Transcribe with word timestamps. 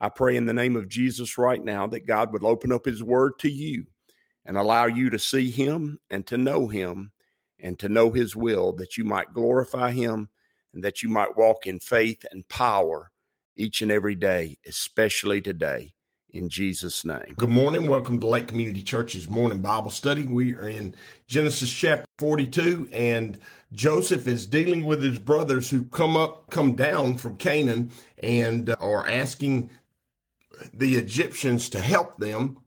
I 0.00 0.08
pray 0.08 0.36
in 0.36 0.46
the 0.46 0.54
name 0.54 0.76
of 0.76 0.88
Jesus 0.88 1.36
right 1.36 1.62
now 1.62 1.86
that 1.88 2.06
God 2.06 2.32
would 2.32 2.42
open 2.42 2.72
up 2.72 2.86
his 2.86 3.02
word 3.02 3.38
to 3.40 3.50
you 3.50 3.84
and 4.46 4.56
allow 4.56 4.86
you 4.86 5.10
to 5.10 5.18
see 5.18 5.50
him 5.50 5.98
and 6.10 6.26
to 6.26 6.38
know 6.38 6.68
him 6.68 7.12
and 7.58 7.78
to 7.78 7.88
know 7.90 8.10
his 8.10 8.34
will, 8.34 8.72
that 8.72 8.96
you 8.96 9.04
might 9.04 9.34
glorify 9.34 9.90
him 9.90 10.30
and 10.72 10.82
that 10.82 11.02
you 11.02 11.10
might 11.10 11.36
walk 11.36 11.66
in 11.66 11.80
faith 11.80 12.24
and 12.30 12.48
power 12.48 13.10
each 13.56 13.82
and 13.82 13.92
every 13.92 14.14
day, 14.14 14.56
especially 14.66 15.42
today. 15.42 15.92
In 16.32 16.48
Jesus' 16.48 17.04
name. 17.04 17.34
Good 17.36 17.50
morning. 17.50 17.88
Welcome 17.88 18.20
to 18.20 18.26
Lake 18.26 18.46
Community 18.46 18.82
Church's 18.82 19.28
morning 19.28 19.60
Bible 19.60 19.90
study. 19.90 20.22
We 20.22 20.54
are 20.54 20.68
in 20.68 20.94
Genesis 21.26 21.70
chapter 21.70 22.06
42, 22.18 22.88
and 22.92 23.36
Joseph 23.72 24.28
is 24.28 24.46
dealing 24.46 24.84
with 24.84 25.02
his 25.02 25.18
brothers 25.18 25.68
who 25.68 25.84
come 25.86 26.16
up, 26.16 26.48
come 26.48 26.76
down 26.76 27.18
from 27.18 27.36
Canaan, 27.36 27.90
and 28.22 28.74
are 28.78 29.08
asking 29.08 29.70
the 30.72 30.96
Egyptians 30.96 31.68
to 31.70 31.80
help 31.80 32.18
them, 32.18 32.58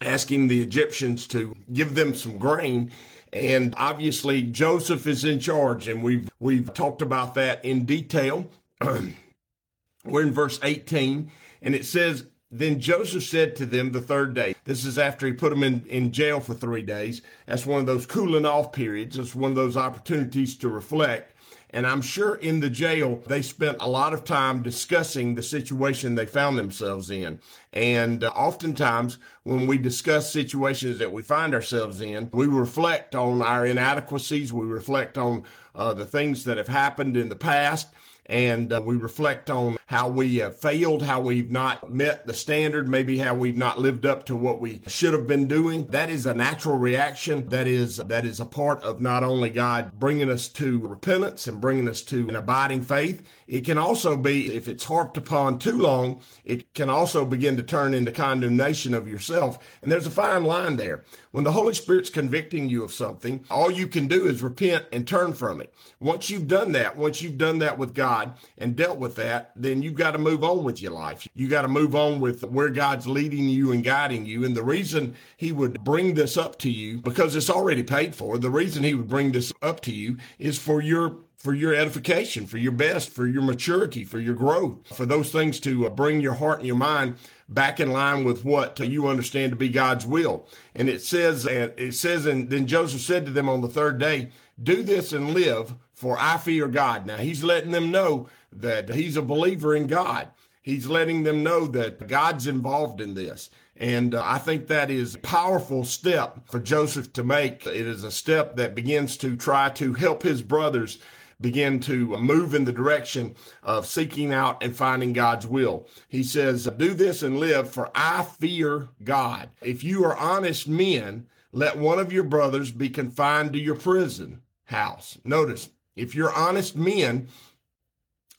asking 0.00 0.48
the 0.48 0.62
Egyptians 0.62 1.26
to 1.28 1.54
give 1.72 1.94
them 1.94 2.14
some 2.14 2.38
grain. 2.38 2.90
And 3.32 3.74
obviously 3.76 4.42
Joseph 4.42 5.06
is 5.06 5.24
in 5.24 5.40
charge, 5.40 5.88
and 5.88 6.02
we've 6.02 6.28
we've 6.40 6.72
talked 6.72 7.02
about 7.02 7.34
that 7.34 7.64
in 7.64 7.84
detail. 7.84 8.48
We're 10.04 10.22
in 10.22 10.32
verse 10.32 10.60
18, 10.62 11.30
and 11.62 11.74
it 11.74 11.84
says, 11.84 12.26
Then 12.50 12.80
Joseph 12.80 13.24
said 13.24 13.56
to 13.56 13.66
them 13.66 13.90
the 13.90 14.00
third 14.00 14.34
day, 14.34 14.54
this 14.64 14.84
is 14.84 14.98
after 14.98 15.26
he 15.26 15.32
put 15.32 15.50
them 15.50 15.62
in, 15.62 15.84
in 15.86 16.12
jail 16.12 16.40
for 16.40 16.54
three 16.54 16.82
days. 16.82 17.22
That's 17.46 17.66
one 17.66 17.80
of 17.80 17.86
those 17.86 18.06
cooling 18.06 18.46
off 18.46 18.72
periods. 18.72 19.18
It's 19.18 19.34
one 19.34 19.50
of 19.50 19.56
those 19.56 19.76
opportunities 19.76 20.56
to 20.58 20.68
reflect. 20.68 21.35
And 21.70 21.86
I'm 21.86 22.00
sure 22.00 22.36
in 22.36 22.60
the 22.60 22.70
jail, 22.70 23.22
they 23.26 23.42
spent 23.42 23.78
a 23.80 23.88
lot 23.88 24.12
of 24.12 24.24
time 24.24 24.62
discussing 24.62 25.34
the 25.34 25.42
situation 25.42 26.14
they 26.14 26.26
found 26.26 26.58
themselves 26.58 27.10
in. 27.10 27.40
And 27.72 28.24
uh, 28.24 28.28
oftentimes, 28.28 29.18
when 29.42 29.66
we 29.66 29.76
discuss 29.76 30.32
situations 30.32 30.98
that 30.98 31.12
we 31.12 31.22
find 31.22 31.54
ourselves 31.54 32.00
in, 32.00 32.30
we 32.32 32.46
reflect 32.46 33.14
on 33.14 33.42
our 33.42 33.66
inadequacies, 33.66 34.52
we 34.52 34.64
reflect 34.64 35.18
on 35.18 35.44
uh, 35.74 35.92
the 35.92 36.06
things 36.06 36.44
that 36.44 36.56
have 36.56 36.68
happened 36.68 37.16
in 37.16 37.28
the 37.28 37.36
past 37.36 37.88
and 38.26 38.72
uh, 38.72 38.82
we 38.84 38.96
reflect 38.96 39.50
on 39.50 39.78
how 39.86 40.08
we 40.08 40.36
have 40.36 40.58
failed, 40.58 41.02
how 41.02 41.20
we've 41.20 41.50
not 41.50 41.92
met 41.92 42.26
the 42.26 42.34
standard, 42.34 42.88
maybe 42.88 43.18
how 43.18 43.34
we've 43.34 43.56
not 43.56 43.78
lived 43.78 44.04
up 44.04 44.26
to 44.26 44.34
what 44.34 44.60
we 44.60 44.82
should 44.88 45.12
have 45.12 45.28
been 45.28 45.46
doing. 45.46 45.86
That 45.86 46.10
is 46.10 46.26
a 46.26 46.34
natural 46.34 46.76
reaction. 46.76 47.48
That 47.48 47.68
is 47.68 47.96
that 47.98 48.24
is 48.24 48.40
a 48.40 48.44
part 48.44 48.82
of 48.82 49.00
not 49.00 49.22
only 49.22 49.48
God 49.48 49.92
bringing 49.98 50.28
us 50.28 50.48
to 50.48 50.80
repentance 50.80 51.46
and 51.46 51.60
bringing 51.60 51.88
us 51.88 52.02
to 52.02 52.28
an 52.28 52.36
abiding 52.36 52.82
faith. 52.82 53.22
It 53.46 53.64
can 53.64 53.78
also 53.78 54.16
be, 54.16 54.52
if 54.56 54.66
it's 54.66 54.84
harped 54.84 55.16
upon 55.16 55.60
too 55.60 55.78
long, 55.78 56.20
it 56.44 56.74
can 56.74 56.90
also 56.90 57.24
begin 57.24 57.56
to 57.56 57.62
turn 57.62 57.94
into 57.94 58.10
condemnation 58.10 58.92
of 58.92 59.06
yourself. 59.06 59.58
And 59.82 59.92
there's 59.92 60.06
a 60.06 60.10
fine 60.10 60.42
line 60.42 60.76
there. 60.76 61.04
When 61.30 61.44
the 61.44 61.52
Holy 61.52 61.74
Spirit's 61.74 62.10
convicting 62.10 62.68
you 62.68 62.82
of 62.82 62.92
something, 62.92 63.44
all 63.50 63.70
you 63.70 63.86
can 63.86 64.08
do 64.08 64.26
is 64.26 64.42
repent 64.42 64.86
and 64.90 65.06
turn 65.06 65.32
from 65.32 65.60
it. 65.60 65.72
Once 66.00 66.28
you've 66.28 66.48
done 66.48 66.72
that, 66.72 66.96
once 66.96 67.22
you've 67.22 67.38
done 67.38 67.58
that 67.58 67.78
with 67.78 67.94
God 67.94 68.34
and 68.58 68.74
dealt 68.74 68.98
with 68.98 69.14
that, 69.16 69.52
then 69.54 69.75
you've 69.82 69.94
got 69.94 70.12
to 70.12 70.18
move 70.18 70.44
on 70.44 70.64
with 70.64 70.80
your 70.80 70.92
life. 70.92 71.26
You 71.34 71.48
got 71.48 71.62
to 71.62 71.68
move 71.68 71.94
on 71.94 72.20
with 72.20 72.42
where 72.44 72.70
God's 72.70 73.06
leading 73.06 73.48
you 73.48 73.72
and 73.72 73.82
guiding 73.84 74.26
you. 74.26 74.44
And 74.44 74.56
the 74.56 74.62
reason 74.62 75.14
He 75.36 75.52
would 75.52 75.82
bring 75.84 76.14
this 76.14 76.36
up 76.36 76.58
to 76.60 76.70
you, 76.70 76.98
because 76.98 77.36
it's 77.36 77.50
already 77.50 77.82
paid 77.82 78.14
for, 78.14 78.38
the 78.38 78.50
reason 78.50 78.84
He 78.84 78.94
would 78.94 79.08
bring 79.08 79.32
this 79.32 79.52
up 79.62 79.80
to 79.82 79.92
you 79.92 80.16
is 80.38 80.58
for 80.58 80.80
your 80.80 81.16
for 81.36 81.54
your 81.54 81.74
edification, 81.74 82.46
for 82.46 82.58
your 82.58 82.72
best, 82.72 83.10
for 83.10 83.26
your 83.26 83.42
maturity, 83.42 84.04
for 84.04 84.18
your 84.18 84.34
growth, 84.34 84.78
for 84.96 85.06
those 85.06 85.30
things 85.30 85.60
to 85.60 85.86
uh, 85.86 85.90
bring 85.90 86.20
your 86.20 86.32
heart 86.34 86.58
and 86.58 86.66
your 86.66 86.76
mind 86.76 87.14
back 87.48 87.78
in 87.78 87.92
line 87.92 88.24
with 88.24 88.44
what 88.44 88.80
you 88.80 89.06
understand 89.06 89.52
to 89.52 89.56
be 89.56 89.68
God's 89.68 90.06
will. 90.06 90.48
And 90.74 90.88
it 90.88 91.02
says, 91.02 91.46
and 91.46 91.72
it 91.76 91.94
says, 91.94 92.26
and 92.26 92.50
then 92.50 92.66
Joseph 92.66 93.00
said 93.00 93.26
to 93.26 93.32
them 93.32 93.48
on 93.48 93.60
the 93.60 93.68
third 93.68 93.98
day, 93.98 94.30
do 94.60 94.82
this 94.82 95.12
and 95.12 95.34
live 95.34 95.74
for 95.96 96.16
I 96.20 96.36
fear 96.36 96.68
God. 96.68 97.06
Now 97.06 97.16
he's 97.16 97.42
letting 97.42 97.72
them 97.72 97.90
know 97.90 98.28
that 98.52 98.90
he's 98.90 99.16
a 99.16 99.22
believer 99.22 99.74
in 99.74 99.86
God. 99.88 100.28
He's 100.62 100.86
letting 100.86 101.22
them 101.22 101.42
know 101.42 101.66
that 101.68 102.06
God's 102.06 102.46
involved 102.46 103.00
in 103.00 103.14
this. 103.14 103.50
And 103.76 104.14
uh, 104.14 104.22
I 104.24 104.38
think 104.38 104.66
that 104.66 104.90
is 104.90 105.14
a 105.14 105.18
powerful 105.18 105.84
step 105.84 106.40
for 106.46 106.58
Joseph 106.58 107.12
to 107.14 107.24
make. 107.24 107.66
It 107.66 107.86
is 107.86 108.04
a 108.04 108.10
step 108.10 108.56
that 108.56 108.74
begins 108.74 109.16
to 109.18 109.36
try 109.36 109.70
to 109.70 109.94
help 109.94 110.22
his 110.22 110.42
brothers 110.42 110.98
begin 111.40 111.80
to 111.80 112.16
move 112.16 112.54
in 112.54 112.64
the 112.64 112.72
direction 112.72 113.34
of 113.62 113.86
seeking 113.86 114.32
out 114.32 114.62
and 114.62 114.74
finding 114.74 115.12
God's 115.12 115.46
will. 115.46 115.86
He 116.08 116.22
says, 116.22 116.68
Do 116.76 116.94
this 116.94 117.22
and 117.22 117.38
live, 117.38 117.70
for 117.70 117.90
I 117.94 118.24
fear 118.24 118.88
God. 119.04 119.50
If 119.62 119.84
you 119.84 120.04
are 120.04 120.16
honest 120.16 120.66
men, 120.66 121.26
let 121.52 121.78
one 121.78 121.98
of 121.98 122.12
your 122.12 122.24
brothers 122.24 122.70
be 122.70 122.88
confined 122.88 123.52
to 123.52 123.58
your 123.58 123.76
prison 123.76 124.42
house. 124.64 125.18
Notice, 125.24 125.68
if 125.96 126.14
you're 126.14 126.32
honest 126.32 126.76
men, 126.76 127.28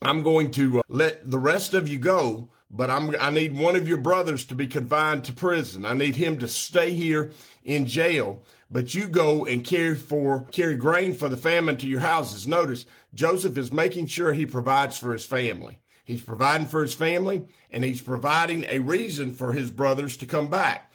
I'm 0.01 0.23
going 0.23 0.51
to 0.51 0.79
uh, 0.79 0.83
let 0.87 1.29
the 1.29 1.39
rest 1.39 1.73
of 1.73 1.87
you 1.87 1.99
go, 1.99 2.49
but 2.69 2.89
I'm 2.89 3.15
I 3.19 3.31
need 3.31 3.57
one 3.57 3.75
of 3.75 3.87
your 3.87 3.97
brothers 3.97 4.45
to 4.45 4.55
be 4.55 4.67
confined 4.67 5.25
to 5.25 5.33
prison. 5.33 5.85
I 5.85 5.93
need 5.93 6.15
him 6.15 6.37
to 6.39 6.47
stay 6.47 6.93
here 6.93 7.31
in 7.63 7.85
jail 7.85 8.43
but 8.69 8.93
you 8.93 9.07
go 9.07 9.45
and 9.45 9.63
carry 9.63 9.95
for 9.95 10.45
carry 10.51 10.75
grain 10.75 11.13
for 11.13 11.29
the 11.29 11.37
famine 11.37 11.77
to 11.77 11.87
your 11.87 12.01
houses. 12.01 12.47
Notice 12.47 12.85
Joseph 13.13 13.57
is 13.57 13.71
making 13.71 14.07
sure 14.07 14.33
he 14.33 14.45
provides 14.45 14.97
for 14.97 15.13
his 15.13 15.25
family. 15.25 15.79
He's 16.03 16.21
providing 16.21 16.67
for 16.67 16.81
his 16.81 16.93
family 16.93 17.45
and 17.71 17.83
he's 17.83 18.01
providing 18.01 18.65
a 18.65 18.79
reason 18.79 19.33
for 19.33 19.53
his 19.53 19.71
brothers 19.71 20.17
to 20.17 20.25
come 20.25 20.47
back. 20.49 20.91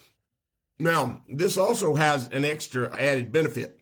Now, 0.78 1.22
this 1.28 1.56
also 1.56 1.95
has 1.95 2.28
an 2.28 2.45
extra 2.45 2.95
added 2.99 3.31
benefit. 3.31 3.78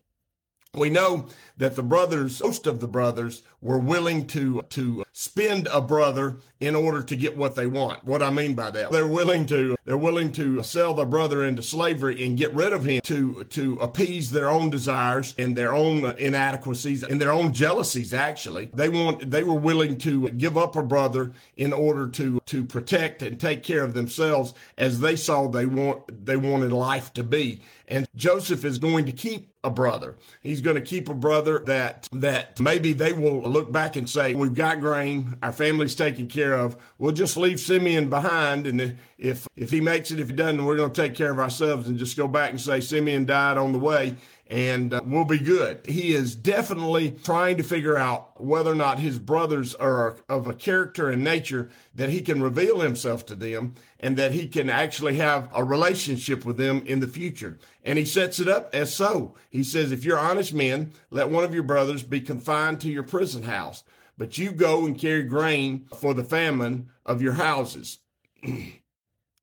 We 0.73 0.89
know 0.89 1.27
that 1.61 1.75
the 1.75 1.83
brothers, 1.83 2.41
most 2.41 2.65
of 2.65 2.79
the 2.79 2.87
brothers, 2.87 3.43
were 3.61 3.77
willing 3.77 4.25
to 4.25 4.63
to 4.69 5.03
spend 5.13 5.67
a 5.71 5.79
brother 5.79 6.37
in 6.59 6.75
order 6.75 7.03
to 7.03 7.15
get 7.15 7.37
what 7.37 7.53
they 7.55 7.67
want. 7.67 8.03
What 8.03 8.23
I 8.23 8.31
mean 8.31 8.55
by 8.55 8.71
that, 8.71 8.91
they're 8.91 9.05
willing 9.05 9.45
to 9.45 9.75
they're 9.85 9.95
willing 9.95 10.31
to 10.33 10.63
sell 10.63 10.95
their 10.95 11.05
brother 11.05 11.45
into 11.45 11.61
slavery 11.61 12.25
and 12.25 12.35
get 12.35 12.51
rid 12.55 12.73
of 12.73 12.83
him 12.83 13.01
to 13.03 13.43
to 13.43 13.75
appease 13.75 14.31
their 14.31 14.49
own 14.49 14.71
desires 14.71 15.35
and 15.37 15.55
their 15.55 15.71
own 15.71 16.03
inadequacies 16.17 17.03
and 17.03 17.21
their 17.21 17.31
own 17.31 17.53
jealousies. 17.53 18.11
Actually, 18.11 18.71
they 18.73 18.89
want 18.89 19.29
they 19.29 19.43
were 19.43 19.53
willing 19.53 19.99
to 19.99 20.29
give 20.31 20.57
up 20.57 20.75
a 20.75 20.81
brother 20.81 21.31
in 21.57 21.73
order 21.73 22.07
to 22.07 22.39
to 22.47 22.65
protect 22.65 23.21
and 23.21 23.39
take 23.39 23.61
care 23.61 23.83
of 23.83 23.93
themselves 23.93 24.55
as 24.79 24.99
they 24.99 25.15
saw 25.15 25.47
they 25.47 25.67
want 25.67 26.25
they 26.25 26.37
wanted 26.37 26.71
life 26.71 27.13
to 27.13 27.23
be. 27.23 27.61
And 27.87 28.07
Joseph 28.15 28.63
is 28.63 28.77
going 28.77 29.05
to 29.05 29.11
keep 29.11 29.51
a 29.63 29.69
brother. 29.69 30.15
He's 30.41 30.61
going 30.61 30.75
to 30.75 30.81
keep 30.81 31.09
a 31.09 31.13
brother 31.13 31.50
that 31.59 32.07
that 32.11 32.59
maybe 32.59 32.93
they 32.93 33.13
will 33.13 33.41
look 33.41 33.71
back 33.71 33.95
and 33.95 34.09
say, 34.09 34.33
"We've 34.33 34.53
got 34.53 34.79
grain, 34.79 35.35
our 35.43 35.51
family's 35.51 35.95
taken 35.95 36.27
care 36.27 36.53
of. 36.53 36.75
We'll 36.97 37.11
just 37.11 37.37
leave 37.37 37.59
Simeon 37.59 38.09
behind, 38.09 38.67
and 38.67 38.97
if 39.17 39.47
if 39.55 39.71
he 39.71 39.81
makes 39.81 40.11
it, 40.11 40.19
if 40.19 40.29
he 40.29 40.35
doesn't, 40.35 40.63
we're 40.63 40.77
going 40.77 40.91
to 40.91 41.01
take 41.01 41.15
care 41.15 41.31
of 41.31 41.39
ourselves 41.39 41.87
and 41.87 41.97
just 41.97 42.17
go 42.17 42.27
back 42.27 42.51
and 42.51 42.61
say 42.61 42.79
Simeon 42.79 43.25
died 43.25 43.57
on 43.57 43.71
the 43.71 43.79
way." 43.79 44.15
And 44.51 44.93
uh, 44.93 44.99
we'll 45.05 45.23
be 45.23 45.39
good. 45.39 45.79
He 45.87 46.13
is 46.13 46.35
definitely 46.35 47.11
trying 47.11 47.55
to 47.55 47.63
figure 47.63 47.97
out 47.97 48.39
whether 48.39 48.69
or 48.69 48.75
not 48.75 48.99
his 48.99 49.17
brothers 49.17 49.73
are 49.75 50.17
of 50.27 50.45
a 50.45 50.53
character 50.53 51.09
and 51.09 51.23
nature 51.23 51.69
that 51.95 52.09
he 52.09 52.19
can 52.19 52.43
reveal 52.43 52.81
himself 52.81 53.25
to 53.27 53.35
them 53.35 53.75
and 54.01 54.17
that 54.17 54.33
he 54.33 54.49
can 54.49 54.69
actually 54.69 55.15
have 55.15 55.49
a 55.55 55.63
relationship 55.63 56.43
with 56.43 56.57
them 56.57 56.83
in 56.85 56.99
the 56.99 57.07
future. 57.07 57.57
And 57.85 57.97
he 57.97 58.03
sets 58.03 58.41
it 58.41 58.49
up 58.49 58.75
as 58.75 58.93
so. 58.93 59.35
He 59.49 59.63
says, 59.63 59.93
if 59.93 60.03
you're 60.03 60.19
honest 60.19 60.53
men, 60.53 60.91
let 61.09 61.29
one 61.29 61.45
of 61.45 61.53
your 61.53 61.63
brothers 61.63 62.03
be 62.03 62.19
confined 62.19 62.81
to 62.81 62.89
your 62.89 63.03
prison 63.03 63.43
house, 63.43 63.85
but 64.17 64.37
you 64.37 64.51
go 64.51 64.85
and 64.85 64.99
carry 64.99 65.23
grain 65.23 65.87
for 65.97 66.13
the 66.13 66.25
famine 66.25 66.89
of 67.05 67.21
your 67.21 67.33
houses. 67.33 67.99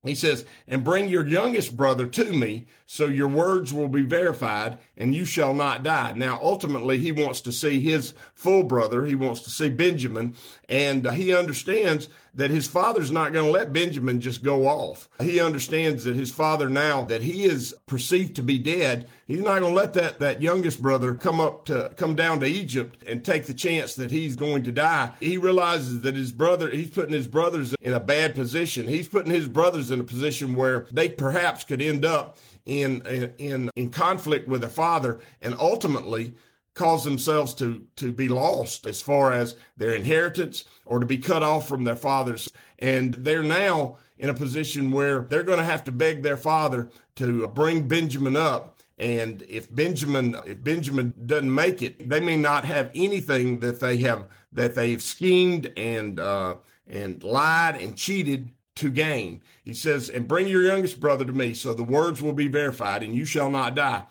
He 0.05 0.15
says, 0.15 0.45
and 0.69 0.85
bring 0.85 1.09
your 1.09 1.27
youngest 1.27 1.77
brother 1.77 2.07
to 2.07 2.33
me, 2.33 2.67
so 2.87 3.07
your 3.07 3.29
words 3.29 3.73
will 3.73 3.89
be 3.89 4.03
verified, 4.03 4.79
and 4.97 5.13
you 5.15 5.25
shall 5.25 5.53
not 5.53 5.83
die. 5.83 6.13
Now, 6.15 6.39
ultimately, 6.41 6.99
he 6.99 7.11
wants 7.11 7.41
to 7.43 7.53
see 7.53 7.81
his 7.81 8.15
full 8.33 8.63
brother. 8.63 9.05
He 9.05 9.17
wants 9.17 9.41
to 9.43 9.51
see 9.51 9.69
Benjamin, 9.69 10.37
and 10.69 11.11
he 11.11 11.35
understands 11.35 12.09
that 12.39 12.53
his 12.53 12.69
father's 12.69 13.11
not 13.11 13.33
going 13.33 13.45
to 13.45 13.51
let 13.51 13.73
Benjamin 13.73 14.21
just 14.21 14.45
go 14.45 14.69
off. 14.69 15.09
He 15.21 15.41
understands 15.41 16.05
that 16.05 16.15
his 16.15 16.31
father, 16.31 16.69
now 16.69 17.03
that 17.03 17.21
he 17.21 17.45
is 17.45 17.75
perceived 17.87 18.37
to 18.37 18.43
be 18.43 18.59
dead, 18.59 19.09
he's 19.27 19.41
not 19.41 19.59
going 19.59 19.75
to 19.75 19.77
let 19.77 19.93
that, 19.95 20.21
that 20.21 20.41
youngest 20.41 20.81
brother 20.81 21.15
come 21.15 21.41
up 21.41 21.65
to 21.65 21.91
come 21.97 22.15
down 22.15 22.39
to 22.39 22.47
Egypt 22.47 23.03
and 23.09 23.25
take 23.25 23.47
the 23.47 23.55
chance 23.55 23.97
that 23.97 24.13
he's 24.13 24.37
going 24.37 24.63
to 24.63 24.71
die. 24.71 25.11
He 25.19 25.37
realizes 25.37 26.03
that 26.03 26.15
his 26.15 26.31
brother, 26.31 26.71
he's 26.71 26.91
putting 26.91 27.13
his 27.13 27.27
brothers 27.27 27.75
in 27.81 27.93
a 27.93 28.01
bad 28.01 28.37
position. 28.37 28.87
He's 28.87 29.09
putting 29.09 29.33
his 29.33 29.49
brothers 29.49 29.91
in 29.91 29.99
a 29.99 30.05
position 30.05 30.55
where 30.55 30.87
they 30.93 31.09
perhaps 31.09 31.65
could 31.65 31.83
end 31.83 32.05
up 32.05 32.39
in 32.67 33.01
in 33.39 33.71
in 33.75 33.91
conflict 33.91 34.47
with 34.47 34.61
their 34.61 34.71
father 34.71 35.19
and 35.43 35.57
ultimately 35.59 36.35
cause 36.79 37.05
themselves 37.05 37.53
to 37.55 37.85
to 37.97 38.13
be 38.13 38.29
lost 38.29 38.87
as 38.87 39.03
far 39.03 39.33
as 39.33 39.57
their 39.77 39.95
inheritance 39.95 40.65
or 40.87 40.99
to 40.99 41.07
be 41.07 41.19
cut 41.19 41.43
off 41.43 41.69
from 41.69 41.85
their 41.85 41.97
fathers 41.97 42.51
and 42.79 43.15
they're 43.15 43.43
now 43.43 43.97
in 44.19 44.31
a 44.31 44.35
position 44.35 44.91
where 44.91 45.21
they're 45.23 45.43
going 45.43 45.59
to 45.59 45.65
have 45.65 45.85
to 45.85 45.93
beg 45.93 46.23
their 46.23 46.37
father 46.37 46.89
to 47.17 47.47
bring 47.49 47.87
Benjamin 47.87 48.37
up 48.37 48.79
and 48.99 49.43
if 49.49 49.75
Benjamin 49.75 50.37
if 50.47 50.63
Benjamin 50.63 51.13
doesn't 51.27 51.55
make 51.55 51.83
it 51.83 52.09
they 52.09 52.21
may 52.21 52.37
not 52.37 52.65
have 52.65 52.91
anything 52.95 53.59
that 53.61 53.81
they 53.81 53.99
have 53.99 54.27
that 54.53 54.75
they've 54.75 55.03
schemed 55.03 55.73
and 55.77 56.21
uh, 56.21 56.55
and 56.89 57.23
lied 57.23 57.77
and 57.81 57.97
cheated 57.97 58.51
to 58.79 58.91
gain. 58.91 59.43
He 59.65 59.75
says, 59.75 60.09
And 60.09 60.29
bring 60.29 60.47
your 60.49 60.63
youngest 60.63 61.01
brother 61.01 61.25
to 61.25 61.33
me, 61.33 61.53
so 61.55 61.75
the 61.75 61.85
words 61.85 62.23
will 62.23 62.33
be 62.33 62.49
verified, 62.49 63.03
and 63.03 63.15
you 63.15 63.25
shall 63.25 63.51
not 63.51 63.75
die. 63.75 64.05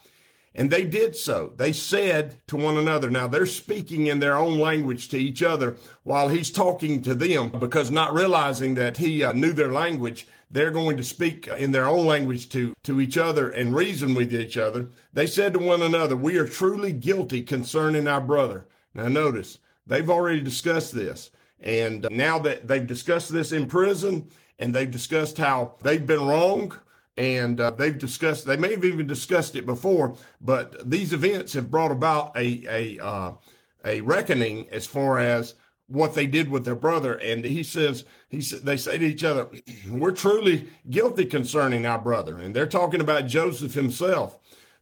And 0.55 0.71
they 0.71 0.85
did 0.85 1.15
so. 1.15 1.53
They 1.55 1.71
said 1.71 2.37
to 2.47 2.57
one 2.57 2.77
another, 2.77 3.11
now 3.11 3.27
they're 3.27 3.45
speaking 3.45 4.07
in 4.07 4.19
their 4.19 4.35
own 4.35 4.57
language 4.57 5.09
to 5.09 5.17
each 5.17 5.43
other 5.43 5.77
while 6.03 6.29
he's 6.29 6.49
talking 6.49 7.01
to 7.03 7.13
them, 7.13 7.49
because 7.49 7.91
not 7.91 8.13
realizing 8.13 8.73
that 8.75 8.97
he 8.97 9.23
uh, 9.23 9.33
knew 9.33 9.53
their 9.53 9.71
language, 9.71 10.27
they're 10.49 10.71
going 10.71 10.97
to 10.97 11.03
speak 11.03 11.47
in 11.47 11.71
their 11.71 11.87
own 11.87 12.05
language 12.05 12.49
to, 12.49 12.73
to 12.83 12.99
each 13.01 13.17
other 13.17 13.49
and 13.49 13.75
reason 13.75 14.15
with 14.15 14.33
each 14.33 14.57
other. 14.57 14.89
They 15.13 15.27
said 15.27 15.53
to 15.53 15.59
one 15.59 15.81
another, 15.81 16.15
We 16.15 16.37
are 16.37 16.47
truly 16.47 16.91
guilty 16.91 17.43
concerning 17.43 18.07
our 18.07 18.21
brother. 18.21 18.65
Now, 18.93 19.09
notice, 19.09 19.59
they've 19.85 20.09
already 20.09 20.41
discussed 20.41 20.95
this. 20.95 21.29
And 21.59 22.07
now 22.09 22.39
that 22.39 22.67
they've 22.67 22.85
discussed 22.85 23.31
this 23.31 23.51
in 23.51 23.67
prison, 23.67 24.29
and 24.59 24.73
they've 24.73 24.89
discussed 24.89 25.37
how 25.37 25.75
they've 25.81 26.05
been 26.05 26.25
wrong 26.25 26.73
and 27.17 27.59
uh, 27.59 27.71
they've 27.71 27.97
discussed 27.97 28.45
they 28.45 28.57
may 28.57 28.71
have 28.71 28.85
even 28.85 29.07
discussed 29.07 29.55
it 29.55 29.65
before 29.65 30.15
but 30.39 30.89
these 30.89 31.13
events 31.13 31.53
have 31.53 31.71
brought 31.71 31.91
about 31.91 32.35
a 32.37 32.63
a 32.69 33.03
uh, 33.03 33.31
a 33.85 34.01
reckoning 34.01 34.67
as 34.71 34.85
far 34.85 35.17
as 35.17 35.55
what 35.87 36.13
they 36.13 36.27
did 36.27 36.49
with 36.49 36.65
their 36.65 36.75
brother. 36.75 37.13
And 37.15 37.43
he 37.43 37.63
says 37.63 38.03
he 38.29 38.39
they 38.39 38.77
say 38.77 38.97
to 38.97 39.05
each 39.05 39.23
other 39.23 39.47
we're 39.89 40.11
truly 40.11 40.67
guilty 40.89 41.25
concerning 41.25 41.85
our 41.85 41.99
brother. 41.99 42.37
And 42.37 42.55
they're 42.55 42.67
talking 42.67 43.01
about 43.01 43.27
Joseph 43.27 43.73
himself. 43.73 44.37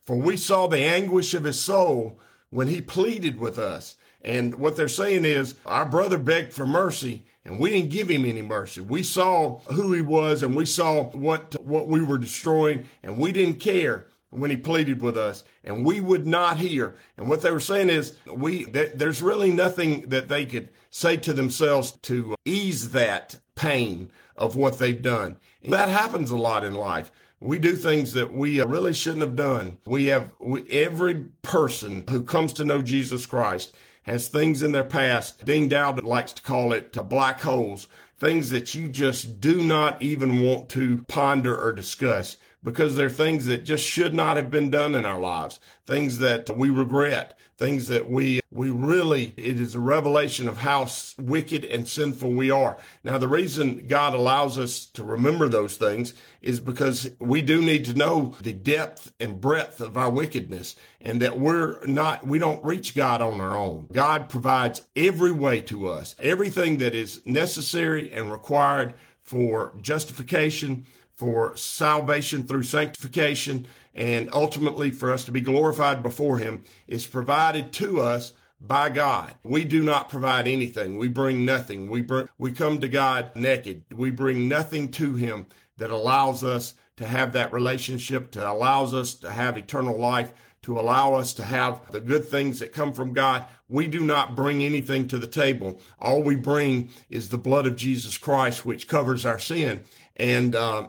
For 0.06 0.16
we 0.16 0.38
saw 0.38 0.68
the 0.68 0.84
anguish 0.84 1.34
of 1.34 1.46
his 1.46 1.60
soul 1.60 2.20
when 2.50 2.68
he 2.68 2.82
pleaded 2.82 3.40
with 3.40 3.58
us. 3.58 3.96
And 4.22 4.56
what 4.56 4.76
they're 4.76 4.88
saying 4.88 5.26
is 5.26 5.56
our 5.66 5.86
brother 5.86 6.18
begged 6.18 6.54
for 6.54 6.66
mercy 6.66 7.26
and 7.46 7.60
we 7.60 7.70
didn't 7.70 7.92
give 7.92 8.10
him 8.10 8.26
any 8.26 8.42
mercy. 8.42 8.82
We 8.82 9.04
saw 9.04 9.60
who 9.72 9.94
he 9.94 10.02
was 10.02 10.44
and 10.44 10.56
we 10.56 10.66
saw 10.66 11.04
what 11.12 11.56
what 11.64 11.88
we 11.88 12.04
were 12.04 12.18
destroying 12.18 12.90
and 13.04 13.18
we 13.18 13.32
didn't 13.32 13.60
care 13.60 14.08
when 14.32 14.50
he 14.50 14.58
pleaded 14.58 15.02
with 15.02 15.18
us 15.18 15.44
and 15.64 15.86
we 15.86 16.02
would 16.02 16.28
not 16.28 16.58
hear. 16.58 16.96
And 17.18 17.30
what 17.30 17.42
they 17.42 17.52
were 17.52 17.60
saying 17.60 17.90
is 17.90 18.16
we 18.34 18.66
th- 18.66 18.94
there's 18.96 19.22
really 19.22 19.52
nothing 19.52 20.10
that 20.10 20.28
they 20.28 20.46
could 20.46 20.70
say 20.90 21.18
to 21.18 21.34
themselves 21.34 21.92
to 22.04 22.36
ease 22.46 22.92
that 22.92 23.38
pain 23.56 24.12
of 24.36 24.56
what 24.56 24.80
they've 24.80 25.02
done. 25.02 25.38
And 25.64 25.72
that 25.74 25.90
happens 25.90 26.32
a 26.32 26.38
lot 26.38 26.64
in 26.64 26.74
life. 26.74 27.12
We 27.40 27.60
do 27.60 27.76
things 27.76 28.14
that 28.14 28.34
we 28.34 28.62
uh, 28.62 28.66
really 28.66 28.94
shouldn't 28.94 29.22
have 29.22 29.36
done. 29.36 29.78
We 29.86 30.06
have 30.06 30.32
we, 30.40 30.68
every 30.70 31.26
person 31.42 32.06
who 32.10 32.24
comes 32.24 32.54
to 32.54 32.66
know 32.66 32.82
Jesus 32.82 33.26
Christ 33.26 33.76
has 34.06 34.28
things 34.28 34.64
in 34.64 34.72
their 34.72 34.84
past. 34.84 35.46
Dean 35.46 35.68
Dowd 35.68 36.04
likes 36.04 36.34
to 36.34 36.42
call 36.42 36.74
it 36.74 36.94
black 37.10 37.42
holes, 37.42 37.88
things 38.20 38.50
that 38.52 38.74
you 38.74 38.88
just 38.88 39.42
do 39.42 39.62
not 39.62 40.02
even 40.02 40.42
want 40.42 40.70
to 40.70 41.04
ponder 41.08 41.60
or 41.60 41.74
discuss 41.74 42.38
because 42.64 42.96
they're 42.96 43.10
things 43.10 43.46
that 43.46 43.64
just 43.64 43.86
should 43.86 44.14
not 44.14 44.38
have 44.38 44.50
been 44.50 44.72
done 44.72 44.96
in 44.96 45.06
our 45.06 45.20
lives, 45.20 45.60
things 45.86 46.18
that 46.18 46.56
we 46.58 46.70
regret, 46.70 47.38
things 47.58 47.88
that 47.88 48.10
we 48.10 48.42
we 48.52 48.70
really 48.70 49.34
it 49.38 49.60
is 49.60 49.76
a 49.76 49.80
revelation 49.80 50.48
of 50.48 50.58
how 50.58 50.88
wicked 51.18 51.64
and 51.66 51.88
sinful 51.88 52.32
we 52.32 52.52
are. 52.52 52.78
Now 53.04 53.18
the 53.18 53.28
reason 53.28 53.88
God 53.88 54.14
allows 54.14 54.58
us 54.58 54.86
to 54.88 55.04
remember 55.04 55.48
those 55.48 55.78
things 55.78 56.14
is 56.42 56.60
because 56.60 57.10
we 57.20 57.42
do 57.42 57.62
need 57.62 57.86
to 57.86 57.94
know 57.94 58.36
the 58.42 58.54
depth 58.54 59.14
and 59.20 59.40
breadth 59.40 59.80
of 59.80 59.98
our 59.98 60.10
wickedness 60.10 60.76
and 61.02 61.22
that 61.22 61.40
we're 61.40 61.84
not 61.86 62.28
we 62.28 62.40
don't 62.40 62.64
reach 62.64 62.94
God 62.94 63.22
on 63.22 63.40
our 63.40 63.58
own. 63.58 63.88
God 63.92 64.30
provides 64.30 64.82
every 64.96 65.32
way 65.32 65.62
to 65.62 65.88
us, 65.88 66.16
everything 66.20 66.78
that 66.80 66.94
is 66.94 67.22
necessary 67.26 68.12
and 68.12 68.32
required 68.32 68.96
for 69.22 69.74
justification, 69.82 70.86
for 71.16 71.56
salvation 71.56 72.44
through 72.44 72.64
sanctification 72.64 73.66
and 73.96 74.30
ultimately 74.34 74.92
for 74.92 75.12
us 75.12 75.24
to 75.26 75.32
be 75.32 75.42
glorified 75.42 76.04
before 76.04 76.38
him 76.38 76.64
is 76.88 77.08
provided 77.08 77.72
to 77.74 78.02
us 78.02 78.34
by 78.60 78.90
God. 78.90 79.34
We 79.44 79.64
do 79.64 79.82
not 79.82 80.10
provide 80.10 80.48
anything. 80.48 80.98
We 80.98 81.08
bring 81.08 81.46
nothing. 81.46 81.90
We 81.90 82.02
bring, 82.02 82.28
we 82.38 82.52
come 82.52 82.80
to 82.82 82.88
God 82.88 83.32
naked. 83.36 83.84
We 83.94 84.12
bring 84.12 84.48
nothing 84.48 84.90
to 84.92 85.16
him 85.16 85.48
that 85.78 85.92
allows 85.92 86.44
us 86.44 86.74
to 86.98 87.08
have 87.08 87.34
that 87.34 87.54
relationship, 87.54 88.32
to 88.32 88.50
allows 88.50 88.94
us 88.94 89.14
to 89.16 89.32
have 89.32 89.58
eternal 89.58 89.98
life, 89.98 90.32
to 90.64 90.80
allow 90.80 91.14
us 91.14 91.34
to 91.34 91.44
have 91.44 91.80
the 91.92 92.00
good 92.00 92.26
things 92.26 92.60
that 92.60 92.74
come 92.74 92.92
from 92.94 93.14
God. 93.14 93.46
We 93.68 93.88
do 93.88 94.00
not 94.00 94.36
bring 94.36 94.64
anything 94.64 95.08
to 95.10 95.20
the 95.20 95.28
table. 95.28 95.80
All 96.00 96.24
we 96.24 96.36
bring 96.36 96.90
is 97.10 97.30
the 97.30 97.38
blood 97.38 97.68
of 97.68 97.76
Jesus 97.76 98.18
Christ, 98.18 98.66
which 98.66 98.88
covers 98.88 99.26
our 99.26 99.40
sin. 99.40 99.82
And 100.16 100.56
uh, 100.56 100.88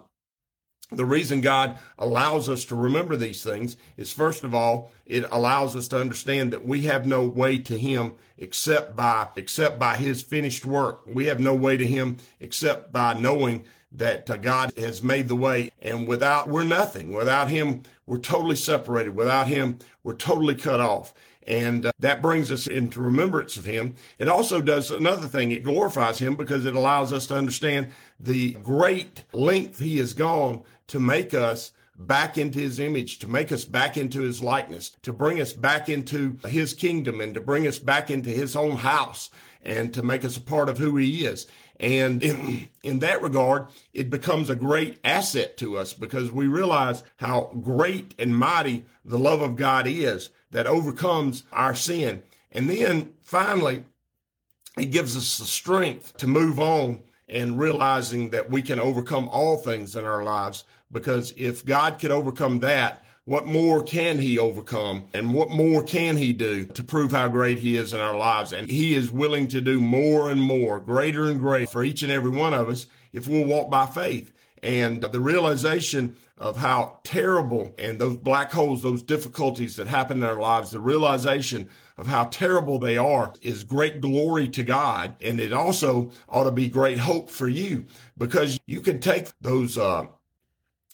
the 0.92 1.04
reason 1.04 1.40
God 1.40 1.78
allows 1.98 2.48
us 2.48 2.64
to 2.66 2.76
remember 2.76 3.16
these 3.16 3.42
things 3.42 3.76
is 3.96 4.12
first 4.12 4.44
of 4.44 4.54
all, 4.54 4.92
it 5.04 5.24
allows 5.32 5.74
us 5.74 5.88
to 5.88 6.00
understand 6.00 6.52
that 6.52 6.64
we 6.64 6.82
have 6.82 7.06
no 7.06 7.24
way 7.24 7.58
to 7.58 7.76
him 7.76 8.12
except 8.38 8.94
by 8.94 9.28
except 9.36 9.78
by 9.78 9.96
his 9.96 10.22
finished 10.22 10.64
work. 10.64 11.02
We 11.06 11.26
have 11.26 11.40
no 11.40 11.54
way 11.54 11.76
to 11.76 11.86
him 11.86 12.18
except 12.38 12.92
by 12.92 13.14
knowing 13.14 13.64
that 13.92 14.30
uh, 14.30 14.36
God 14.36 14.72
has 14.76 15.02
made 15.02 15.26
the 15.26 15.36
way 15.36 15.70
and 15.82 16.06
without 16.06 16.48
we're 16.48 16.64
nothing. 16.64 17.12
Without 17.12 17.50
him, 17.50 17.82
we're 18.06 18.18
totally 18.18 18.56
separated. 18.56 19.16
Without 19.16 19.48
him, 19.48 19.80
we're 20.04 20.14
totally 20.14 20.54
cut 20.54 20.80
off. 20.80 21.12
And 21.46 21.86
uh, 21.86 21.92
that 22.00 22.22
brings 22.22 22.50
us 22.50 22.66
into 22.66 23.00
remembrance 23.00 23.56
of 23.56 23.64
him. 23.64 23.94
It 24.18 24.28
also 24.28 24.60
does 24.60 24.90
another 24.90 25.28
thing. 25.28 25.52
It 25.52 25.62
glorifies 25.62 26.18
him 26.18 26.34
because 26.34 26.66
it 26.66 26.74
allows 26.74 27.12
us 27.12 27.26
to 27.28 27.36
understand 27.36 27.92
the 28.18 28.52
great 28.54 29.24
length 29.32 29.78
he 29.78 29.98
has 29.98 30.12
gone 30.12 30.62
to 30.88 31.00
make 31.00 31.34
us 31.34 31.72
back 31.98 32.36
into 32.36 32.58
his 32.58 32.78
image, 32.78 33.18
to 33.20 33.28
make 33.28 33.50
us 33.50 33.64
back 33.64 33.96
into 33.96 34.20
his 34.20 34.42
likeness, 34.42 34.90
to 35.02 35.12
bring 35.12 35.40
us 35.40 35.52
back 35.52 35.88
into 35.88 36.38
his 36.46 36.74
kingdom 36.74 37.20
and 37.20 37.34
to 37.34 37.40
bring 37.40 37.66
us 37.66 37.78
back 37.78 38.10
into 38.10 38.30
his 38.30 38.54
own 38.54 38.76
house 38.76 39.30
and 39.62 39.92
to 39.94 40.02
make 40.02 40.24
us 40.24 40.36
a 40.36 40.40
part 40.40 40.68
of 40.68 40.78
who 40.78 40.96
he 40.96 41.24
is. 41.24 41.46
And 41.80 42.22
in, 42.22 42.68
in 42.82 42.98
that 43.00 43.22
regard, 43.22 43.66
it 43.92 44.10
becomes 44.10 44.50
a 44.50 44.56
great 44.56 44.98
asset 45.04 45.56
to 45.58 45.76
us 45.78 45.92
because 45.92 46.30
we 46.30 46.46
realize 46.46 47.02
how 47.16 47.50
great 47.62 48.14
and 48.18 48.36
mighty 48.36 48.84
the 49.04 49.18
love 49.18 49.42
of 49.42 49.56
God 49.56 49.86
is 49.86 50.30
that 50.50 50.66
overcomes 50.66 51.44
our 51.52 51.74
sin. 51.74 52.22
And 52.52 52.70
then 52.70 53.12
finally, 53.22 53.84
it 54.78 54.86
gives 54.86 55.16
us 55.16 55.38
the 55.38 55.44
strength 55.44 56.16
to 56.18 56.26
move 56.26 56.60
on 56.60 57.00
and 57.28 57.58
realizing 57.58 58.30
that 58.30 58.50
we 58.50 58.62
can 58.62 58.78
overcome 58.78 59.28
all 59.28 59.56
things 59.56 59.96
in 59.96 60.04
our 60.04 60.22
lives 60.22 60.64
because 60.90 61.32
if 61.36 61.64
God 61.64 61.98
could 61.98 62.10
overcome 62.10 62.60
that, 62.60 63.02
what 63.24 63.46
more 63.46 63.82
can 63.82 64.18
he 64.18 64.38
overcome 64.38 65.08
and 65.12 65.34
what 65.34 65.50
more 65.50 65.82
can 65.82 66.16
he 66.16 66.32
do 66.32 66.64
to 66.64 66.84
prove 66.84 67.10
how 67.10 67.26
great 67.26 67.58
he 67.58 67.76
is 67.76 67.92
in 67.92 67.98
our 67.98 68.16
lives? 68.16 68.52
And 68.52 68.70
he 68.70 68.94
is 68.94 69.10
willing 69.10 69.48
to 69.48 69.60
do 69.60 69.80
more 69.80 70.30
and 70.30 70.40
more, 70.40 70.78
greater 70.78 71.24
and 71.24 71.40
greater 71.40 71.66
for 71.66 71.82
each 71.82 72.04
and 72.04 72.12
every 72.12 72.30
one 72.30 72.54
of 72.54 72.68
us 72.68 72.86
if 73.12 73.26
we'll 73.26 73.44
walk 73.44 73.68
by 73.68 73.86
faith. 73.86 74.32
And 74.62 75.02
the 75.02 75.20
realization 75.20 76.16
of 76.38 76.56
how 76.56 77.00
terrible 77.02 77.74
and 77.78 77.98
those 77.98 78.16
black 78.16 78.52
holes, 78.52 78.82
those 78.82 79.02
difficulties 79.02 79.76
that 79.76 79.86
happen 79.86 80.18
in 80.18 80.24
our 80.24 80.40
lives, 80.40 80.70
the 80.70 80.80
realization 80.80 81.68
of 81.98 82.06
how 82.06 82.24
terrible 82.24 82.78
they 82.78 82.98
are 82.98 83.32
is 83.40 83.64
great 83.64 84.00
glory 84.00 84.48
to 84.48 84.62
God. 84.62 85.16
And 85.20 85.40
it 85.40 85.52
also 85.52 86.10
ought 86.28 86.44
to 86.44 86.50
be 86.50 86.68
great 86.68 86.98
hope 86.98 87.30
for 87.30 87.48
you 87.48 87.86
because 88.18 88.60
you 88.66 88.80
can 88.80 89.00
take 89.00 89.28
those, 89.40 89.78
uh, 89.78 90.06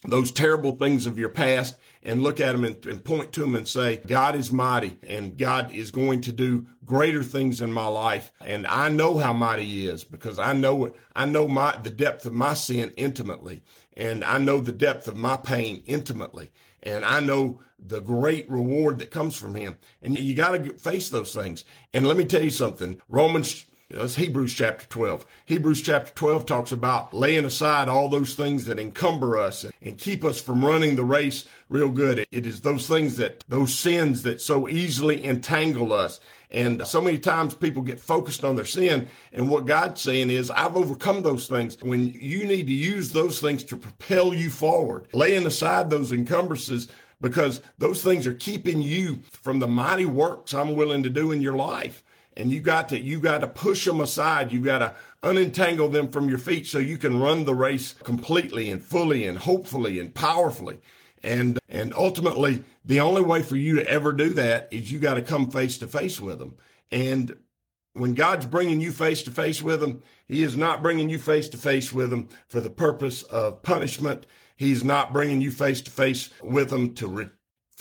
those 0.04 0.32
terrible 0.32 0.72
things 0.72 1.06
of 1.06 1.18
your 1.18 1.28
past 1.28 1.76
and 2.02 2.22
look 2.22 2.40
at 2.40 2.52
them 2.52 2.64
and, 2.64 2.84
and, 2.86 3.04
point 3.04 3.32
to 3.32 3.40
them 3.40 3.54
and 3.54 3.68
say, 3.68 4.00
God 4.06 4.34
is 4.34 4.50
mighty 4.50 4.98
and 5.06 5.38
God 5.38 5.72
is 5.72 5.92
going 5.92 6.20
to 6.22 6.32
do 6.32 6.66
greater 6.84 7.22
things 7.22 7.60
in 7.60 7.72
my 7.72 7.86
life. 7.86 8.32
And 8.44 8.66
I 8.66 8.88
know 8.88 9.18
how 9.18 9.32
mighty 9.32 9.64
he 9.64 9.86
is 9.86 10.02
because 10.02 10.40
I 10.40 10.52
know 10.52 10.86
it. 10.86 10.96
I 11.14 11.26
know 11.26 11.46
my, 11.46 11.76
the 11.82 11.90
depth 11.90 12.26
of 12.26 12.32
my 12.32 12.54
sin 12.54 12.92
intimately 12.96 13.62
and 13.96 14.24
I 14.24 14.38
know 14.38 14.60
the 14.60 14.72
depth 14.72 15.08
of 15.08 15.16
my 15.16 15.36
pain 15.36 15.82
intimately. 15.86 16.50
And 16.82 17.04
I 17.04 17.20
know 17.20 17.60
the 17.78 18.00
great 18.00 18.50
reward 18.50 18.98
that 18.98 19.10
comes 19.10 19.36
from 19.36 19.54
him. 19.54 19.76
And 20.02 20.18
you 20.18 20.34
got 20.34 20.52
to 20.52 20.72
face 20.74 21.08
those 21.08 21.34
things. 21.34 21.64
And 21.92 22.06
let 22.06 22.16
me 22.16 22.24
tell 22.24 22.42
you 22.42 22.50
something. 22.50 23.00
Romans 23.08 23.66
that's 23.92 24.16
Hebrews 24.16 24.54
chapter 24.54 24.86
12. 24.86 25.26
Hebrews 25.44 25.82
chapter 25.82 26.12
12 26.14 26.46
talks 26.46 26.72
about 26.72 27.12
laying 27.12 27.44
aside 27.44 27.88
all 27.88 28.08
those 28.08 28.34
things 28.34 28.64
that 28.64 28.78
encumber 28.78 29.38
us 29.38 29.66
and 29.82 29.98
keep 29.98 30.24
us 30.24 30.40
from 30.40 30.64
running 30.64 30.96
the 30.96 31.04
race 31.04 31.44
real 31.68 31.90
good. 31.90 32.26
It 32.30 32.46
is 32.46 32.60
those 32.60 32.88
things 32.88 33.16
that, 33.18 33.44
those 33.48 33.74
sins 33.74 34.22
that 34.22 34.40
so 34.40 34.68
easily 34.68 35.24
entangle 35.24 35.92
us. 35.92 36.20
And 36.50 36.86
so 36.86 37.00
many 37.00 37.18
times 37.18 37.54
people 37.54 37.82
get 37.82 38.00
focused 38.00 38.44
on 38.44 38.56
their 38.56 38.64
sin. 38.64 39.08
And 39.32 39.48
what 39.48 39.66
God's 39.66 40.00
saying 40.00 40.30
is, 40.30 40.50
I've 40.50 40.76
overcome 40.76 41.22
those 41.22 41.46
things. 41.46 41.76
When 41.82 42.12
you 42.12 42.44
need 42.44 42.66
to 42.66 42.72
use 42.72 43.10
those 43.10 43.40
things 43.40 43.62
to 43.64 43.76
propel 43.76 44.34
you 44.34 44.50
forward, 44.50 45.06
laying 45.12 45.46
aside 45.46 45.90
those 45.90 46.12
encumbrances 46.12 46.88
because 47.20 47.62
those 47.78 48.02
things 48.02 48.26
are 48.26 48.34
keeping 48.34 48.82
you 48.82 49.20
from 49.30 49.58
the 49.58 49.68
mighty 49.68 50.06
works 50.06 50.54
I'm 50.54 50.74
willing 50.74 51.02
to 51.04 51.10
do 51.10 51.32
in 51.32 51.40
your 51.40 51.56
life 51.56 52.02
and 52.36 52.50
you 52.50 52.60
got 52.60 52.88
to 52.90 53.00
you 53.00 53.20
got 53.20 53.38
to 53.38 53.46
push 53.46 53.84
them 53.84 54.00
aside. 54.00 54.52
You 54.52 54.60
got 54.60 54.78
to 54.78 54.94
unentangle 55.22 55.92
them 55.92 56.08
from 56.08 56.28
your 56.28 56.38
feet 56.38 56.66
so 56.66 56.78
you 56.78 56.98
can 56.98 57.20
run 57.20 57.44
the 57.44 57.54
race 57.54 57.94
completely 58.02 58.70
and 58.70 58.82
fully 58.82 59.26
and 59.26 59.38
hopefully 59.38 59.98
and 60.00 60.14
powerfully. 60.14 60.80
And 61.22 61.58
and 61.68 61.94
ultimately 61.94 62.64
the 62.84 63.00
only 63.00 63.22
way 63.22 63.42
for 63.42 63.56
you 63.56 63.76
to 63.76 63.88
ever 63.88 64.12
do 64.12 64.30
that 64.30 64.68
is 64.70 64.90
you 64.90 64.98
got 64.98 65.14
to 65.14 65.22
come 65.22 65.50
face 65.50 65.78
to 65.78 65.86
face 65.86 66.20
with 66.20 66.40
them 66.40 66.56
and 66.90 67.36
when 67.92 68.14
god's 68.14 68.44
bringing 68.44 68.80
you 68.80 68.90
face 68.90 69.22
to 69.22 69.30
face 69.30 69.62
with 69.62 69.78
them 69.78 70.02
he 70.32 70.42
is 70.42 70.56
not 70.56 70.82
bringing 70.82 71.10
you 71.10 71.18
face 71.18 71.46
to 71.50 71.58
face 71.58 71.92
with 71.92 72.08
them 72.08 72.26
for 72.48 72.60
the 72.60 72.70
purpose 72.70 73.22
of 73.24 73.62
punishment. 73.62 74.24
He's 74.56 74.82
not 74.82 75.12
bringing 75.12 75.42
you 75.42 75.50
face 75.50 75.82
to 75.82 75.90
face 75.90 76.30
with 76.42 76.70
them 76.70 76.94
to 76.94 77.06
re- 77.06 77.28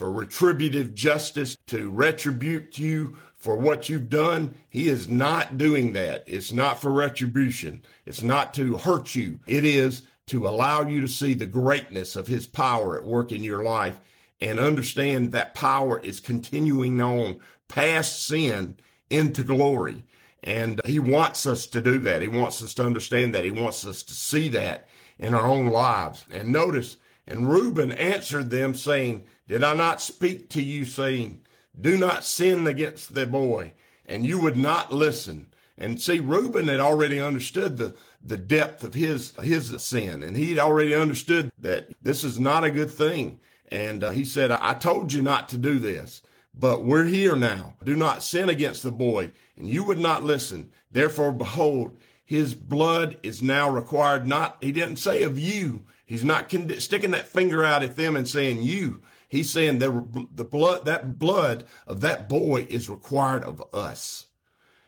for 0.01 0.11
retributive 0.11 0.95
justice 0.95 1.55
to 1.67 1.91
retribute 1.91 2.79
you 2.79 3.15
for 3.35 3.55
what 3.55 3.87
you've 3.87 4.09
done. 4.09 4.51
He 4.67 4.89
is 4.89 5.07
not 5.07 5.59
doing 5.59 5.93
that. 5.93 6.23
It's 6.25 6.51
not 6.51 6.81
for 6.81 6.91
retribution. 6.91 7.83
It's 8.07 8.23
not 8.23 8.51
to 8.55 8.77
hurt 8.77 9.13
you. 9.13 9.39
It 9.45 9.63
is 9.63 10.01
to 10.25 10.47
allow 10.47 10.87
you 10.87 11.01
to 11.01 11.07
see 11.07 11.35
the 11.35 11.45
greatness 11.45 12.15
of 12.15 12.25
his 12.25 12.47
power 12.47 12.97
at 12.97 13.05
work 13.05 13.31
in 13.31 13.43
your 13.43 13.63
life 13.63 13.99
and 14.41 14.59
understand 14.59 15.33
that 15.33 15.53
power 15.53 15.99
is 15.99 16.19
continuing 16.19 16.99
on 16.99 17.39
past 17.67 18.25
sin 18.25 18.77
into 19.11 19.43
glory. 19.43 20.03
And 20.41 20.81
he 20.83 20.97
wants 20.97 21.45
us 21.45 21.67
to 21.67 21.79
do 21.79 21.99
that. 21.99 22.23
He 22.23 22.27
wants 22.27 22.63
us 22.63 22.73
to 22.73 22.85
understand 22.87 23.35
that. 23.35 23.45
He 23.45 23.51
wants 23.51 23.85
us 23.85 24.01
to 24.01 24.13
see 24.15 24.49
that 24.49 24.87
in 25.19 25.35
our 25.35 25.45
own 25.45 25.67
lives. 25.67 26.25
And 26.31 26.51
notice, 26.51 26.97
and 27.27 27.47
Reuben 27.47 27.91
answered 27.91 28.49
them 28.49 28.73
saying, 28.73 29.25
Did 29.51 29.65
I 29.65 29.73
not 29.73 30.01
speak 30.01 30.47
to 30.51 30.61
you 30.61 30.85
saying, 30.85 31.41
do 31.81 31.97
not 31.97 32.23
sin 32.23 32.67
against 32.67 33.13
the 33.13 33.25
boy. 33.25 33.73
And 34.05 34.25
you 34.25 34.39
would 34.39 34.55
not 34.55 34.93
listen. 34.93 35.47
And 35.77 36.01
see, 36.01 36.21
Reuben 36.21 36.69
had 36.69 36.79
already 36.79 37.19
understood 37.19 37.75
the, 37.75 37.93
the 38.23 38.37
depth 38.37 38.81
of 38.81 38.93
his, 38.93 39.33
his 39.43 39.75
sin. 39.83 40.23
And 40.23 40.37
he'd 40.37 40.57
already 40.57 40.95
understood 40.95 41.51
that 41.57 41.89
this 42.01 42.23
is 42.23 42.39
not 42.39 42.63
a 42.63 42.71
good 42.71 42.91
thing. 42.91 43.41
And 43.69 44.05
uh, 44.05 44.11
he 44.11 44.23
said, 44.23 44.51
I 44.51 44.73
told 44.73 45.11
you 45.11 45.21
not 45.21 45.49
to 45.49 45.57
do 45.57 45.79
this, 45.79 46.21
but 46.57 46.85
we're 46.85 47.03
here 47.03 47.35
now. 47.35 47.73
Do 47.83 47.97
not 47.97 48.23
sin 48.23 48.47
against 48.47 48.83
the 48.83 48.91
boy. 48.93 49.31
And 49.57 49.67
you 49.67 49.83
would 49.83 49.99
not 49.99 50.23
listen. 50.23 50.71
Therefore, 50.89 51.33
behold, 51.33 51.97
his 52.23 52.55
blood 52.55 53.17
is 53.21 53.43
now 53.43 53.69
required. 53.69 54.25
Not, 54.25 54.59
he 54.61 54.71
didn't 54.71 54.95
say 54.95 55.23
of 55.23 55.37
you. 55.37 55.83
He's 56.05 56.23
not 56.23 56.49
sticking 56.77 57.11
that 57.11 57.27
finger 57.27 57.65
out 57.65 57.83
at 57.83 57.97
them 57.97 58.15
and 58.15 58.25
saying 58.25 58.63
you, 58.63 59.01
He's 59.31 59.49
saying 59.49 59.79
that 59.79 60.27
the 60.35 60.43
blood, 60.43 60.83
that 60.83 61.17
blood 61.17 61.63
of 61.87 62.01
that 62.01 62.27
boy 62.27 62.67
is 62.69 62.89
required 62.89 63.45
of 63.45 63.63
us. 63.73 64.25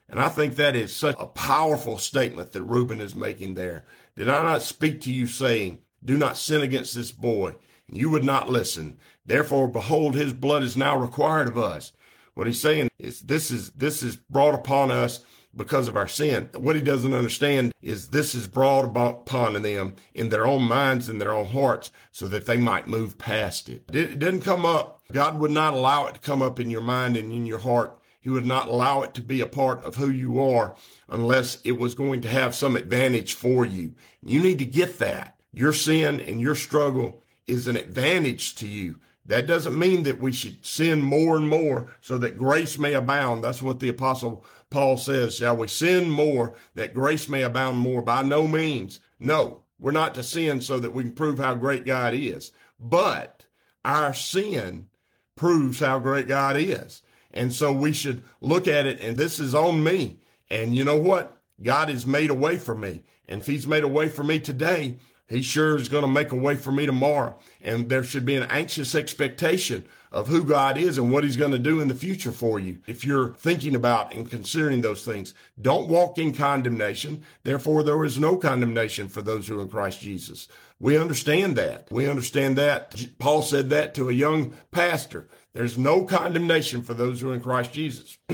And 0.10 0.20
I 0.20 0.28
think 0.28 0.58
that 0.58 0.76
is 0.76 0.94
such 0.94 1.16
a 1.18 1.28
powerful 1.28 1.98
statement 1.98 2.52
that 2.52 2.64
Reuben 2.64 3.00
is 3.00 3.16
making 3.16 3.54
there. 3.54 3.86
Did 4.18 4.28
I 4.28 4.44
not 4.44 4.62
speak 4.62 5.00
to 5.02 5.14
you 5.14 5.28
saying, 5.28 5.80
do 6.04 6.18
not 6.18 6.36
sin 6.36 6.62
against 6.62 6.94
this 6.94 7.10
boy? 7.14 7.56
And 7.88 7.98
you 7.98 8.10
would 8.10 8.26
not 8.26 8.50
listen. 8.50 8.98
Therefore, 9.26 9.70
behold, 9.70 10.14
his 10.14 10.34
blood 10.34 10.62
is 10.62 10.76
now 10.76 10.98
required 10.98 11.48
of 11.48 11.58
us. 11.58 11.94
What 12.34 12.46
he's 12.46 12.60
saying 12.60 12.90
is 13.00 13.22
this 13.22 13.50
is, 13.50 13.72
this 13.72 14.04
is 14.04 14.18
brought 14.18 14.56
upon 14.56 14.92
us 14.92 15.22
because 15.56 15.88
of 15.88 15.96
our 15.96 16.08
sin. 16.08 16.50
What 16.56 16.76
he 16.76 16.82
doesn't 16.82 17.14
understand 17.14 17.74
is 17.82 18.08
this 18.08 18.34
is 18.34 18.48
brought 18.48 18.86
about 18.86 19.22
upon 19.22 19.62
them 19.62 19.96
in 20.14 20.30
their 20.30 20.46
own 20.48 20.64
minds 20.64 21.10
and 21.10 21.22
their 21.22 21.34
own 21.34 21.48
hearts 21.48 21.92
so 22.12 22.28
that 22.28 22.46
they 22.46 22.58
might 22.58 22.88
move 22.88 23.18
past 23.18 23.70
it. 23.70 23.84
It 23.94 24.20
didn't 24.20 24.42
come 24.42 24.66
up. 24.66 25.02
God 25.12 25.40
would 25.40 25.52
not 25.52 25.74
allow 25.74 26.08
it 26.08 26.16
to 26.16 26.20
come 26.20 26.42
up 26.42 26.60
in 26.60 26.70
your 26.70 26.82
mind 26.82 27.18
and 27.18 27.32
in 27.32 27.46
your 27.46 27.60
heart. 27.60 27.98
He 28.20 28.30
would 28.30 28.46
not 28.46 28.70
allow 28.70 29.02
it 29.02 29.14
to 29.16 29.22
be 29.22 29.42
a 29.42 29.48
part 29.48 29.84
of 29.84 29.96
who 29.96 30.10
you 30.10 30.42
are 30.42 30.76
unless 31.10 31.60
it 31.64 31.74
was 31.74 31.94
going 31.94 32.22
to 32.22 32.30
have 32.30 32.56
some 32.56 32.76
advantage 32.76 33.34
for 33.34 33.66
you. 33.66 33.96
You 34.24 34.42
need 34.42 34.60
to 34.60 34.66
get 34.66 35.00
that. 35.00 35.36
Your 35.52 35.74
sin 35.74 36.20
and 36.22 36.40
your 36.40 36.56
struggle 36.56 37.22
is 37.48 37.68
an 37.68 37.76
advantage 37.76 38.56
to 38.56 38.68
you. 38.68 39.00
That 39.26 39.48
doesn't 39.48 39.78
mean 39.78 40.04
that 40.04 40.20
we 40.20 40.32
should 40.32 40.66
sin 40.66 41.02
more 41.02 41.38
and 41.38 41.48
more 41.48 41.88
so 42.02 42.18
that 42.18 42.38
grace 42.38 42.78
may 42.78 42.94
abound. 42.94 43.44
That's 43.44 43.62
what 43.62 43.80
the 43.80 43.90
apostle 43.90 44.46
Paul 44.74 44.98
says, 44.98 45.36
shall 45.36 45.56
we 45.56 45.68
sin 45.68 46.10
more 46.10 46.56
that 46.74 46.96
grace 46.96 47.30
may 47.30 47.44
abound 47.44 47.78
more? 47.78 48.02
By 48.02 48.24
no 48.24 48.48
means. 48.48 49.00
No, 49.20 49.62
we're 49.80 49.92
not 49.92 50.16
to 50.16 50.24
sin 50.24 50.62
so 50.62 50.80
that 50.80 50.94
we 50.94 51.04
can 51.04 51.12
prove 51.12 51.38
how 51.38 51.54
great 51.54 51.86
God 51.86 52.16
is. 52.16 52.52
But 52.80 53.46
our 53.86 54.16
sin 54.16 54.88
proves 55.36 55.80
how 55.80 56.00
great 56.00 56.28
God 56.28 56.58
is. 56.58 57.04
And 57.32 57.54
so 57.54 57.72
we 57.72 57.94
should 57.94 58.24
look 58.42 58.68
at 58.68 58.88
it 58.88 59.00
and 59.00 59.16
this 59.16 59.40
is 59.40 59.54
on 59.54 59.84
me. 59.84 60.18
And 60.50 60.76
you 60.76 60.84
know 60.84 60.98
what? 60.98 61.38
God 61.62 61.90
has 61.90 62.08
made 62.08 62.32
a 62.32 62.36
way 62.36 62.58
for 62.58 62.74
me. 62.74 63.04
And 63.30 63.42
if 63.42 63.48
he's 63.48 63.68
made 63.68 63.84
a 63.84 63.88
way 63.88 64.10
for 64.10 64.24
me 64.24 64.40
today, 64.40 64.98
he 65.28 65.42
sure 65.42 65.78
is 65.78 65.90
going 65.90 66.04
to 66.04 66.08
make 66.08 66.32
a 66.32 66.36
way 66.36 66.56
for 66.56 66.72
me 66.72 66.86
tomorrow. 66.86 67.36
And 67.62 67.90
there 67.90 68.04
should 68.04 68.26
be 68.26 68.36
an 68.36 68.48
anxious 68.50 68.94
expectation 68.94 69.86
of 70.12 70.28
who 70.28 70.44
God 70.44 70.78
is 70.78 70.98
and 70.98 71.12
what 71.12 71.24
he's 71.24 71.38
going 71.38 71.52
to 71.54 71.60
do 71.60 71.82
in 71.82 71.88
the 71.88 71.96
future 71.96 72.32
for 72.32 72.60
you. 72.60 72.78
If 72.86 73.04
you're 73.04 73.34
thinking 73.34 73.76
about 73.76 74.14
and 74.14 74.30
considering 74.30 74.82
those 74.82 75.04
things, 75.04 75.34
don't 75.60 75.88
walk 75.88 76.20
in 76.20 76.34
condemnation. 76.34 77.24
Therefore, 77.44 77.84
there 77.84 78.04
is 78.04 78.20
no 78.20 78.38
condemnation 78.38 79.10
for 79.10 79.22
those 79.22 79.48
who 79.48 79.60
are 79.60 79.64
in 79.64 79.70
Christ 79.70 80.02
Jesus. 80.02 80.48
We 80.80 80.98
understand 80.98 81.56
that. 81.56 81.88
We 81.90 82.08
understand 82.08 82.58
that. 82.58 82.96
Paul 83.18 83.42
said 83.42 83.70
that 83.72 83.96
to 83.96 84.10
a 84.10 84.14
young 84.14 84.54
pastor. 84.72 85.28
There's 85.54 85.78
no 85.78 86.04
condemnation 86.04 86.84
for 86.84 86.94
those 86.94 87.22
who 87.22 87.32
are 87.32 87.36
in 87.36 87.42
Christ 87.42 87.74
Jesus. 87.74 88.18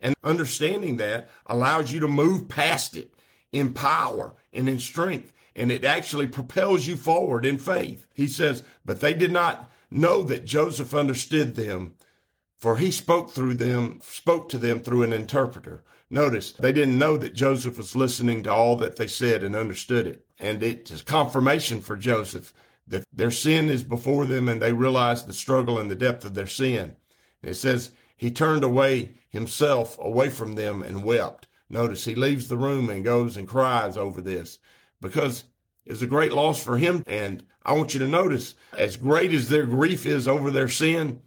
and 0.00 0.14
understanding 0.24 0.96
that 0.98 1.28
allows 1.46 1.92
you 1.92 2.00
to 2.00 2.08
move 2.08 2.48
past 2.48 2.96
it 2.96 3.12
in 3.52 3.74
power 3.74 4.34
and 4.52 4.68
in 4.68 4.78
strength. 4.78 5.32
And 5.58 5.72
it 5.72 5.84
actually 5.84 6.28
propels 6.28 6.86
you 6.86 6.96
forward 6.96 7.44
in 7.44 7.58
faith. 7.58 8.06
He 8.14 8.28
says, 8.28 8.62
but 8.84 9.00
they 9.00 9.12
did 9.12 9.32
not 9.32 9.70
know 9.90 10.22
that 10.22 10.44
Joseph 10.44 10.94
understood 10.94 11.56
them, 11.56 11.94
for 12.58 12.76
he 12.76 12.92
spoke 12.92 13.32
through 13.32 13.54
them, 13.54 14.00
spoke 14.02 14.48
to 14.50 14.58
them 14.58 14.80
through 14.80 15.02
an 15.02 15.12
interpreter. 15.12 15.82
Notice 16.10 16.52
they 16.52 16.72
didn't 16.72 16.98
know 16.98 17.16
that 17.16 17.34
Joseph 17.34 17.76
was 17.76 17.96
listening 17.96 18.44
to 18.44 18.52
all 18.52 18.76
that 18.76 18.96
they 18.96 19.08
said 19.08 19.42
and 19.42 19.56
understood 19.56 20.06
it. 20.06 20.24
And 20.38 20.62
it's 20.62 21.02
confirmation 21.02 21.80
for 21.80 21.96
Joseph 21.96 22.54
that 22.86 23.04
their 23.12 23.32
sin 23.32 23.68
is 23.68 23.82
before 23.82 24.26
them 24.26 24.48
and 24.48 24.62
they 24.62 24.72
realize 24.72 25.24
the 25.24 25.32
struggle 25.32 25.78
and 25.78 25.90
the 25.90 25.96
depth 25.96 26.24
of 26.24 26.34
their 26.34 26.46
sin. 26.46 26.96
It 27.42 27.54
says 27.54 27.90
he 28.16 28.30
turned 28.30 28.64
away 28.64 29.10
himself 29.28 29.98
away 30.00 30.30
from 30.30 30.54
them 30.54 30.82
and 30.82 31.02
wept. 31.02 31.48
Notice 31.68 32.04
he 32.04 32.14
leaves 32.14 32.48
the 32.48 32.56
room 32.56 32.88
and 32.88 33.04
goes 33.04 33.36
and 33.36 33.46
cries 33.46 33.96
over 33.96 34.20
this 34.20 34.58
because 35.00 35.44
it's 35.84 36.02
a 36.02 36.06
great 36.06 36.32
loss 36.32 36.62
for 36.62 36.78
him. 36.78 37.02
And 37.06 37.44
I 37.64 37.72
want 37.72 37.94
you 37.94 38.00
to 38.00 38.08
notice, 38.08 38.54
as 38.76 38.96
great 38.96 39.32
as 39.32 39.48
their 39.48 39.66
grief 39.66 40.06
is 40.06 40.28
over 40.28 40.50
their 40.50 40.68
sin, 40.68 41.20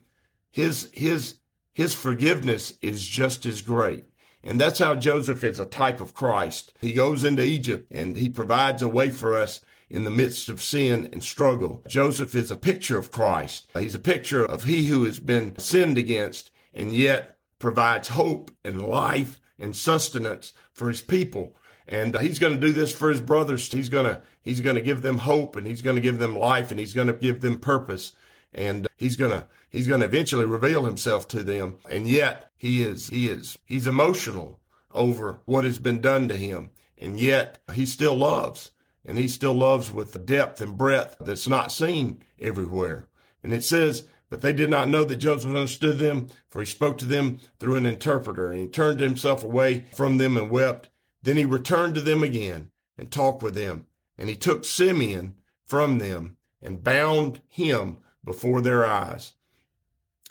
his 0.49 0.89
his 0.93 1.35
his 1.73 1.93
forgiveness 1.93 2.73
is 2.81 3.05
just 3.05 3.45
as 3.45 3.61
great. 3.61 4.05
And 4.43 4.59
that's 4.59 4.79
how 4.79 4.95
Joseph 4.95 5.43
is 5.43 5.59
a 5.59 5.65
type 5.65 6.01
of 6.01 6.13
Christ. 6.13 6.73
He 6.81 6.93
goes 6.93 7.23
into 7.23 7.43
Egypt 7.43 7.91
and 7.91 8.17
he 8.17 8.29
provides 8.29 8.81
a 8.81 8.87
way 8.87 9.09
for 9.09 9.37
us 9.37 9.61
in 9.89 10.03
the 10.03 10.09
midst 10.09 10.49
of 10.49 10.61
sin 10.61 11.09
and 11.11 11.23
struggle. 11.23 11.83
Joseph 11.87 12.33
is 12.33 12.49
a 12.49 12.55
picture 12.55 12.97
of 12.97 13.11
Christ. 13.11 13.69
He's 13.77 13.95
a 13.95 13.99
picture 13.99 14.43
of 14.43 14.63
he 14.63 14.87
who 14.87 15.03
has 15.03 15.19
been 15.19 15.57
sinned 15.59 15.97
against 15.97 16.49
and 16.73 16.91
yet 16.91 17.37
provides 17.59 18.09
hope 18.09 18.51
and 18.63 18.81
life 18.81 19.39
and 19.59 19.75
sustenance 19.75 20.53
for 20.73 20.87
his 20.87 21.01
people. 21.01 21.55
And 21.91 22.15
uh, 22.15 22.19
he's 22.19 22.39
going 22.39 22.53
to 22.53 22.59
do 22.59 22.71
this 22.71 22.91
for 22.91 23.09
his 23.09 23.21
brothers. 23.21 23.71
He's 23.71 23.89
going 23.89 24.05
to 24.05 24.21
he's 24.41 24.61
going 24.61 24.77
to 24.77 24.81
give 24.81 25.01
them 25.01 25.19
hope 25.19 25.57
and 25.57 25.67
he's 25.67 25.81
going 25.81 25.97
to 25.97 26.01
give 26.01 26.17
them 26.17 26.35
life 26.35 26.71
and 26.71 26.79
he's 26.79 26.93
going 26.93 27.07
to 27.07 27.13
give 27.13 27.41
them 27.41 27.59
purpose. 27.59 28.13
And 28.53 28.87
uh, 28.87 28.89
he's 28.97 29.17
going 29.17 29.31
to 29.31 29.45
he's 29.69 29.87
going 29.87 29.99
to 29.99 30.07
eventually 30.07 30.45
reveal 30.45 30.85
himself 30.85 31.27
to 31.29 31.43
them. 31.43 31.75
And 31.89 32.07
yet 32.07 32.49
he 32.57 32.81
is 32.81 33.09
he 33.09 33.27
is 33.27 33.59
he's 33.65 33.87
emotional 33.87 34.59
over 34.93 35.41
what 35.45 35.65
has 35.65 35.77
been 35.77 36.01
done 36.01 36.27
to 36.29 36.37
him. 36.37 36.71
And 36.97 37.19
yet 37.19 37.59
he 37.73 37.85
still 37.85 38.15
loves 38.15 38.71
and 39.05 39.17
he 39.17 39.27
still 39.27 39.53
loves 39.53 39.91
with 39.91 40.13
the 40.13 40.19
depth 40.19 40.61
and 40.61 40.77
breadth 40.77 41.17
that's 41.19 41.47
not 41.47 41.71
seen 41.71 42.23
everywhere. 42.39 43.07
And 43.43 43.53
it 43.53 43.63
says 43.63 44.07
but 44.31 44.39
they 44.39 44.53
did 44.53 44.69
not 44.69 44.87
know 44.87 45.03
that 45.03 45.17
Joseph 45.17 45.49
understood 45.49 45.99
them, 45.99 46.29
for 46.49 46.61
he 46.61 46.65
spoke 46.65 46.97
to 46.99 47.05
them 47.05 47.39
through 47.59 47.75
an 47.75 47.85
interpreter. 47.85 48.49
And 48.49 48.61
he 48.61 48.67
turned 48.69 49.01
himself 49.01 49.43
away 49.43 49.87
from 49.93 50.17
them 50.17 50.37
and 50.37 50.49
wept. 50.49 50.87
Then 51.23 51.37
he 51.37 51.45
returned 51.45 51.95
to 51.95 52.01
them 52.01 52.23
again 52.23 52.71
and 52.97 53.11
talked 53.11 53.43
with 53.43 53.55
them. 53.55 53.85
And 54.17 54.29
he 54.29 54.35
took 54.35 54.65
Simeon 54.65 55.35
from 55.65 55.97
them 55.97 56.37
and 56.61 56.83
bound 56.83 57.41
him 57.47 57.97
before 58.23 58.61
their 58.61 58.85
eyes. 58.85 59.33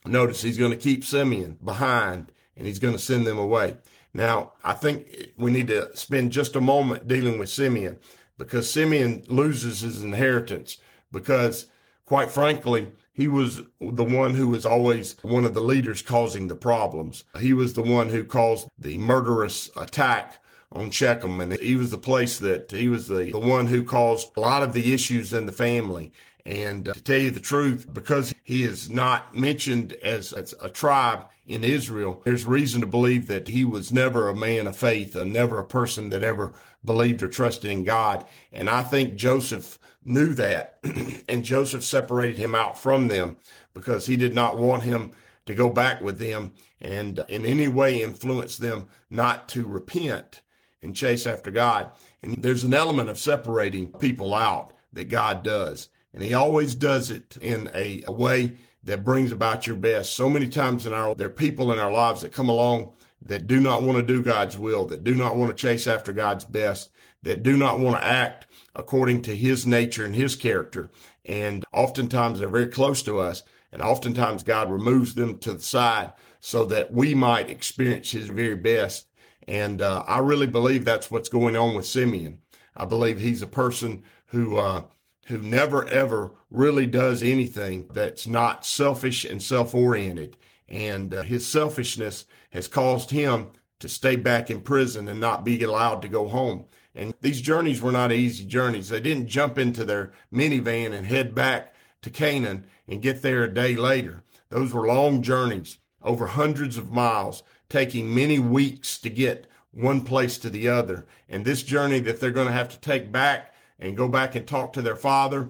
Notice 0.07 0.43
he's 0.43 0.59
going 0.59 0.71
to 0.71 0.77
keep 0.77 1.05
Simeon 1.05 1.59
behind 1.65 2.33
and 2.57 2.67
he's 2.67 2.79
going 2.79 2.95
to 2.95 2.99
send 2.99 3.27
them 3.27 3.39
away. 3.39 3.77
Now, 4.13 4.53
I 4.65 4.73
think 4.73 5.33
we 5.37 5.51
need 5.51 5.69
to 5.69 5.97
spend 5.97 6.33
just 6.33 6.57
a 6.57 6.61
moment 6.61 7.07
dealing 7.07 7.39
with 7.39 7.49
Simeon 7.49 7.99
because 8.39 8.71
Simeon 8.71 9.25
loses 9.29 9.81
his 9.81 10.03
inheritance 10.03 10.79
because, 11.13 11.67
quite 12.05 12.31
frankly, 12.31 12.89
he 13.13 13.29
was 13.29 13.63
the 13.81 14.05
one 14.05 14.35
who 14.35 14.49
was 14.49 14.65
always 14.65 15.17
one 15.23 15.45
of 15.45 15.55
the 15.55 15.61
leaders 15.61 16.03
causing 16.03 16.49
the 16.49 16.57
problems. 16.57 17.25
He 17.39 17.53
was 17.53 17.75
the 17.75 17.83
one 17.83 18.09
who 18.09 18.25
caused 18.25 18.69
the 18.79 18.99
murderous 18.99 19.71
attack 19.77 20.40
on 20.73 20.91
Shechem. 20.91 21.41
And 21.41 21.53
he 21.59 21.77
was 21.77 21.91
the 21.91 21.99
place 21.99 22.39
that 22.39 22.71
he 22.71 22.89
was 22.89 23.09
the, 23.09 23.31
the 23.33 23.39
one 23.39 23.67
who 23.67 23.83
caused 23.83 24.31
a 24.37 24.41
lot 24.41 24.63
of 24.63 24.73
the 24.73 24.93
issues 24.93 25.33
in 25.33 25.47
the 25.47 25.53
family. 25.53 26.13
And 26.47 26.89
uh, 26.89 26.95
to 26.95 27.03
tell 27.03 27.19
you 27.19 27.31
the 27.31 27.41
truth, 27.41 27.87
because 27.93 28.35
he 28.43 28.63
is 28.63 28.91
not 28.91 29.35
mentioned 29.35 29.93
as, 30.03 30.33
as, 30.33 30.55
a 30.63 30.69
tribe 30.69 31.27
in 31.47 31.65
Israel, 31.65 32.23
there's 32.25 32.47
reason 32.47 32.81
to 32.81 32.87
believe 32.87 33.27
that 33.27 33.49
he 33.49 33.65
was 33.65 33.93
never 33.93 34.29
a 34.29 34.37
man 34.37 34.67
of 34.67 34.77
faith 34.77 35.17
and 35.17 35.33
never 35.33 35.59
a 35.59 35.65
person 35.65 36.09
that 36.11 36.23
ever 36.23 36.53
believed 36.85 37.23
or 37.23 37.29
trusted 37.29 37.71
in 37.71 37.85
God. 37.85 38.25
And 38.53 38.71
I 38.71 38.83
think 38.83 39.17
Joseph 39.17 39.79
knew 40.05 40.33
that, 40.35 40.79
and 41.29 41.45
Joseph 41.45 41.85
separated 41.85 42.39
him 42.39 42.55
out 42.55 42.79
from 42.79 43.09
them 43.09 43.37
because 43.75 44.07
he 44.07 44.17
did 44.17 44.35
not 44.35 44.59
want 44.59 44.83
him 44.83 45.13
to 45.47 45.55
go 45.55 45.69
back 45.69 46.01
with 46.01 46.19
them 46.19 46.53
and 46.81 47.23
in 47.29 47.45
any 47.45 47.69
way 47.69 48.03
influence 48.03 48.57
them 48.57 48.89
not 49.11 49.49
to 49.49 49.67
repent 49.67 50.41
and 50.83 50.97
chase 50.97 51.27
after 51.27 51.51
God. 51.51 51.91
And 52.23 52.43
there's 52.43 52.65
an 52.65 52.75
element 52.75 53.09
of 53.09 53.19
separating 53.19 53.93
people 53.93 54.35
out 54.35 54.73
that 54.93 55.09
God 55.09 55.43
does. 55.43 55.89
And 56.13 56.23
he 56.23 56.35
always 56.35 56.75
does 56.75 57.11
it 57.11 57.37
in 57.41 57.71
a, 57.75 58.03
a 58.07 58.13
way 58.13 58.57
that 58.85 59.05
brings 59.05 59.33
about 59.33 59.67
your 59.67 59.77
best. 59.77 60.15
So 60.15 60.29
many 60.29 60.49
times 60.49 60.87
in 60.87 60.93
our, 60.93 61.15
there 61.15 61.29
are 61.29 61.31
people 61.31 61.73
in 61.73 61.79
our 61.79 61.93
lives 61.93 62.23
that 62.23 62.33
come 62.33 62.49
along 62.49 62.93
that 63.23 63.47
do 63.47 63.61
not 63.61 63.83
want 63.83 63.99
to 63.99 64.03
do 64.03 64.23
God's 64.23 64.59
will, 64.59 64.87
that 64.87 65.05
do 65.05 65.15
not 65.15 65.37
want 65.37 65.51
to 65.51 65.61
chase 65.61 65.87
after 65.87 66.13
God's 66.13 66.45
best, 66.45 66.91
that 67.23 67.43
do 67.43 67.57
not 67.57 67.79
want 67.79 68.01
to 68.01 68.07
act 68.07 68.47
according 68.75 69.23
to 69.23 69.37
his 69.37 69.67
nature 69.67 70.05
and 70.05 70.15
his 70.15 70.37
character. 70.37 70.91
And 71.27 71.65
oftentimes 71.73 72.39
they're 72.39 72.49
very 72.49 72.69
close 72.69 73.03
to 73.03 73.19
us. 73.19 73.43
And 73.73 73.83
oftentimes 73.83 74.43
God 74.43 74.71
removes 74.71 75.15
them 75.15 75.39
to 75.39 75.53
the 75.53 75.63
side 75.63 76.13
so 76.41 76.65
that 76.67 76.93
we 76.93 77.15
might 77.15 77.51
experience 77.51 78.11
his 78.11 78.29
very 78.29 78.57
best. 78.57 79.07
And 79.51 79.83
uh, 79.83 80.05
I 80.07 80.21
really 80.21 80.47
believe 80.47 80.85
that's 80.85 81.11
what's 81.11 81.29
going 81.29 81.57
on 81.57 81.75
with 81.75 81.85
Simeon. 81.85 82.39
I 82.77 82.85
believe 82.85 83.19
he's 83.19 83.43
a 83.43 83.49
person 83.49 84.05
who, 84.27 84.59
uh, 84.59 84.83
who 85.27 85.39
never 85.39 85.89
ever 85.89 86.31
really 86.53 86.87
does 86.87 87.21
anything 87.21 87.89
that's 87.93 88.29
not 88.29 88.65
selfish 88.65 89.25
and 89.25 89.43
self 89.43 89.75
oriented. 89.75 90.37
And 90.69 91.13
uh, 91.13 91.23
his 91.23 91.45
selfishness 91.45 92.27
has 92.51 92.69
caused 92.69 93.11
him 93.11 93.49
to 93.81 93.89
stay 93.89 94.15
back 94.15 94.51
in 94.51 94.61
prison 94.61 95.09
and 95.09 95.19
not 95.19 95.45
be 95.45 95.61
allowed 95.65 96.01
to 96.03 96.09
go 96.09 96.29
home. 96.29 96.67
And 96.95 97.13
these 97.21 97.41
journeys 97.41 97.83
were 97.83 97.91
not 97.91 98.13
easy 98.13 98.45
journeys. 98.45 98.89
They 98.89 99.01
didn't 99.01 99.27
jump 99.27 99.59
into 99.59 99.85
their 99.85 100.13
minivan 100.33 100.93
and 100.93 101.09
head 101.09 101.35
back 101.35 101.75
to 102.03 102.11
Canaan 102.11 102.67
and 102.87 103.03
get 103.03 103.23
there 103.23 103.43
a 103.43 103.53
day 103.53 103.75
later. 103.75 104.23
Those 104.49 104.73
were 104.73 104.87
long 104.87 105.23
journeys 105.23 105.79
over 106.03 106.29
hundreds 106.29 106.77
of 106.79 106.93
miles, 106.93 107.43
taking 107.71 108.15
many 108.15 108.39
weeks 108.39 108.99
to 108.99 109.09
get 109.09 109.47
one 109.73 110.03
place 110.03 110.37
to 110.39 110.51
the 110.51 110.69
other. 110.69 111.07
And 111.29 111.45
this 111.45 111.63
journey 111.63 112.01
that 112.01 112.21
they're 112.21 112.31
going 112.31 112.49
to 112.49 112.53
have 112.53 112.69
to 112.71 112.81
take 112.81 113.11
back 113.11 113.55
and 113.79 113.97
go 113.97 114.09
back 114.09 114.35
and 114.35 114.47
talk 114.47 114.75
to 114.75 114.83
their 114.83 114.97
father 114.97 115.49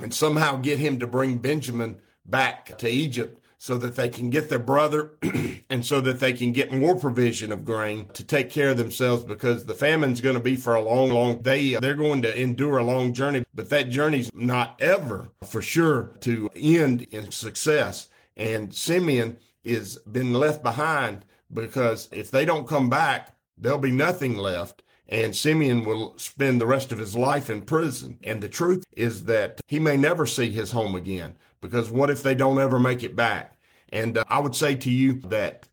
and 0.00 0.12
somehow 0.12 0.56
get 0.56 0.78
him 0.78 0.98
to 0.98 1.06
bring 1.06 1.38
Benjamin 1.38 2.00
back 2.24 2.76
to 2.78 2.88
Egypt 2.88 3.40
so 3.58 3.76
that 3.76 3.94
they 3.94 4.08
can 4.08 4.30
get 4.30 4.48
their 4.48 4.58
brother 4.58 5.12
and 5.70 5.84
so 5.84 6.00
that 6.00 6.18
they 6.18 6.32
can 6.32 6.50
get 6.50 6.72
more 6.72 6.96
provision 6.96 7.52
of 7.52 7.62
grain 7.62 8.08
to 8.14 8.24
take 8.24 8.48
care 8.48 8.70
of 8.70 8.78
themselves 8.78 9.22
because 9.22 9.66
the 9.66 9.74
famine's 9.74 10.22
going 10.22 10.34
to 10.34 10.40
be 10.40 10.56
for 10.56 10.74
a 10.74 10.80
long 10.80 11.10
long 11.10 11.42
they 11.42 11.74
uh, 11.74 11.80
they're 11.80 11.94
going 11.94 12.22
to 12.22 12.40
endure 12.40 12.78
a 12.78 12.84
long 12.84 13.12
journey 13.12 13.44
but 13.54 13.68
that 13.68 13.90
journey's 13.90 14.30
not 14.34 14.80
ever 14.80 15.28
for 15.46 15.60
sure 15.60 16.12
to 16.20 16.48
end 16.56 17.02
in 17.10 17.30
success 17.30 18.08
and 18.38 18.74
Simeon 18.74 19.36
is 19.64 19.98
been 19.98 20.32
left 20.32 20.62
behind 20.62 21.24
because 21.52 22.08
if 22.12 22.30
they 22.30 22.44
don't 22.44 22.68
come 22.68 22.88
back 22.88 23.34
there'll 23.58 23.78
be 23.78 23.90
nothing 23.90 24.36
left 24.36 24.82
and 25.10 25.34
Simeon 25.34 25.84
will 25.84 26.14
spend 26.16 26.60
the 26.60 26.66
rest 26.66 26.92
of 26.92 26.98
his 26.98 27.16
life 27.16 27.50
in 27.50 27.62
prison. 27.62 28.18
And 28.22 28.40
the 28.40 28.48
truth 28.48 28.84
is 28.92 29.24
that 29.24 29.60
he 29.66 29.80
may 29.80 29.96
never 29.96 30.24
see 30.24 30.50
his 30.50 30.70
home 30.70 30.94
again 30.94 31.34
because 31.60 31.90
what 31.90 32.10
if 32.10 32.22
they 32.22 32.34
don't 32.34 32.60
ever 32.60 32.78
make 32.78 33.02
it 33.02 33.16
back? 33.16 33.58
And 33.92 34.18
uh, 34.18 34.24
I 34.28 34.38
would 34.38 34.54
say 34.54 34.76
to 34.76 34.90
you 34.90 35.14
that 35.26 35.66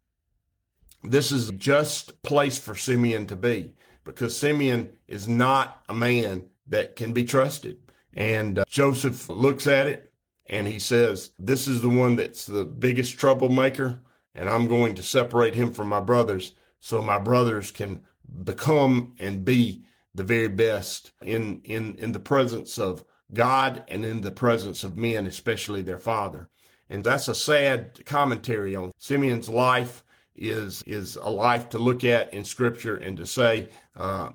this 1.03 1.31
is 1.31 1.51
just 1.51 2.21
place 2.23 2.57
for 2.57 2.75
Simeon 2.75 3.27
to 3.27 3.35
be 3.35 3.73
because 4.03 4.35
Simeon 4.35 4.89
is 5.07 5.27
not 5.27 5.83
a 5.87 5.93
man 5.93 6.45
that 6.67 6.95
can 6.95 7.13
be 7.13 7.23
trusted. 7.23 7.77
And 8.15 8.57
uh, 8.57 8.65
Joseph 8.67 9.29
looks 9.29 9.67
at 9.67 9.85
it 9.85 10.06
and 10.49 10.67
he 10.67 10.79
says, 10.79 11.31
This 11.37 11.67
is 11.67 11.81
the 11.81 11.89
one 11.89 12.15
that's 12.15 12.45
the 12.45 12.65
biggest 12.65 13.17
troublemaker, 13.17 13.99
and 14.35 14.49
I'm 14.49 14.67
going 14.67 14.95
to 14.95 15.03
separate 15.03 15.55
him 15.55 15.73
from 15.73 15.89
my 15.89 15.99
brothers 15.99 16.53
so 16.79 17.01
my 17.01 17.19
brothers 17.19 17.71
can 17.71 18.01
become 18.43 19.13
and 19.19 19.43
be 19.43 19.83
the 20.15 20.23
very 20.23 20.47
best 20.47 21.11
in, 21.21 21.61
in, 21.63 21.95
in 21.95 22.11
the 22.11 22.19
presence 22.19 22.77
of 22.77 23.03
God 23.33 23.83
and 23.87 24.05
in 24.05 24.21
the 24.21 24.31
presence 24.31 24.83
of 24.83 24.97
men, 24.97 25.27
especially 25.27 25.81
their 25.81 25.99
father. 25.99 26.49
And 26.89 27.03
that's 27.03 27.27
a 27.27 27.35
sad 27.35 28.05
commentary 28.05 28.75
on 28.75 28.91
Simeon's 28.99 29.49
life 29.49 30.03
is, 30.35 30.83
is 30.83 31.17
a 31.17 31.29
life 31.29 31.69
to 31.69 31.77
look 31.77 32.03
at 32.03 32.33
in 32.33 32.43
scripture 32.43 32.95
and 32.97 33.17
to 33.17 33.25
say, 33.25 33.69
uh, 33.95 34.29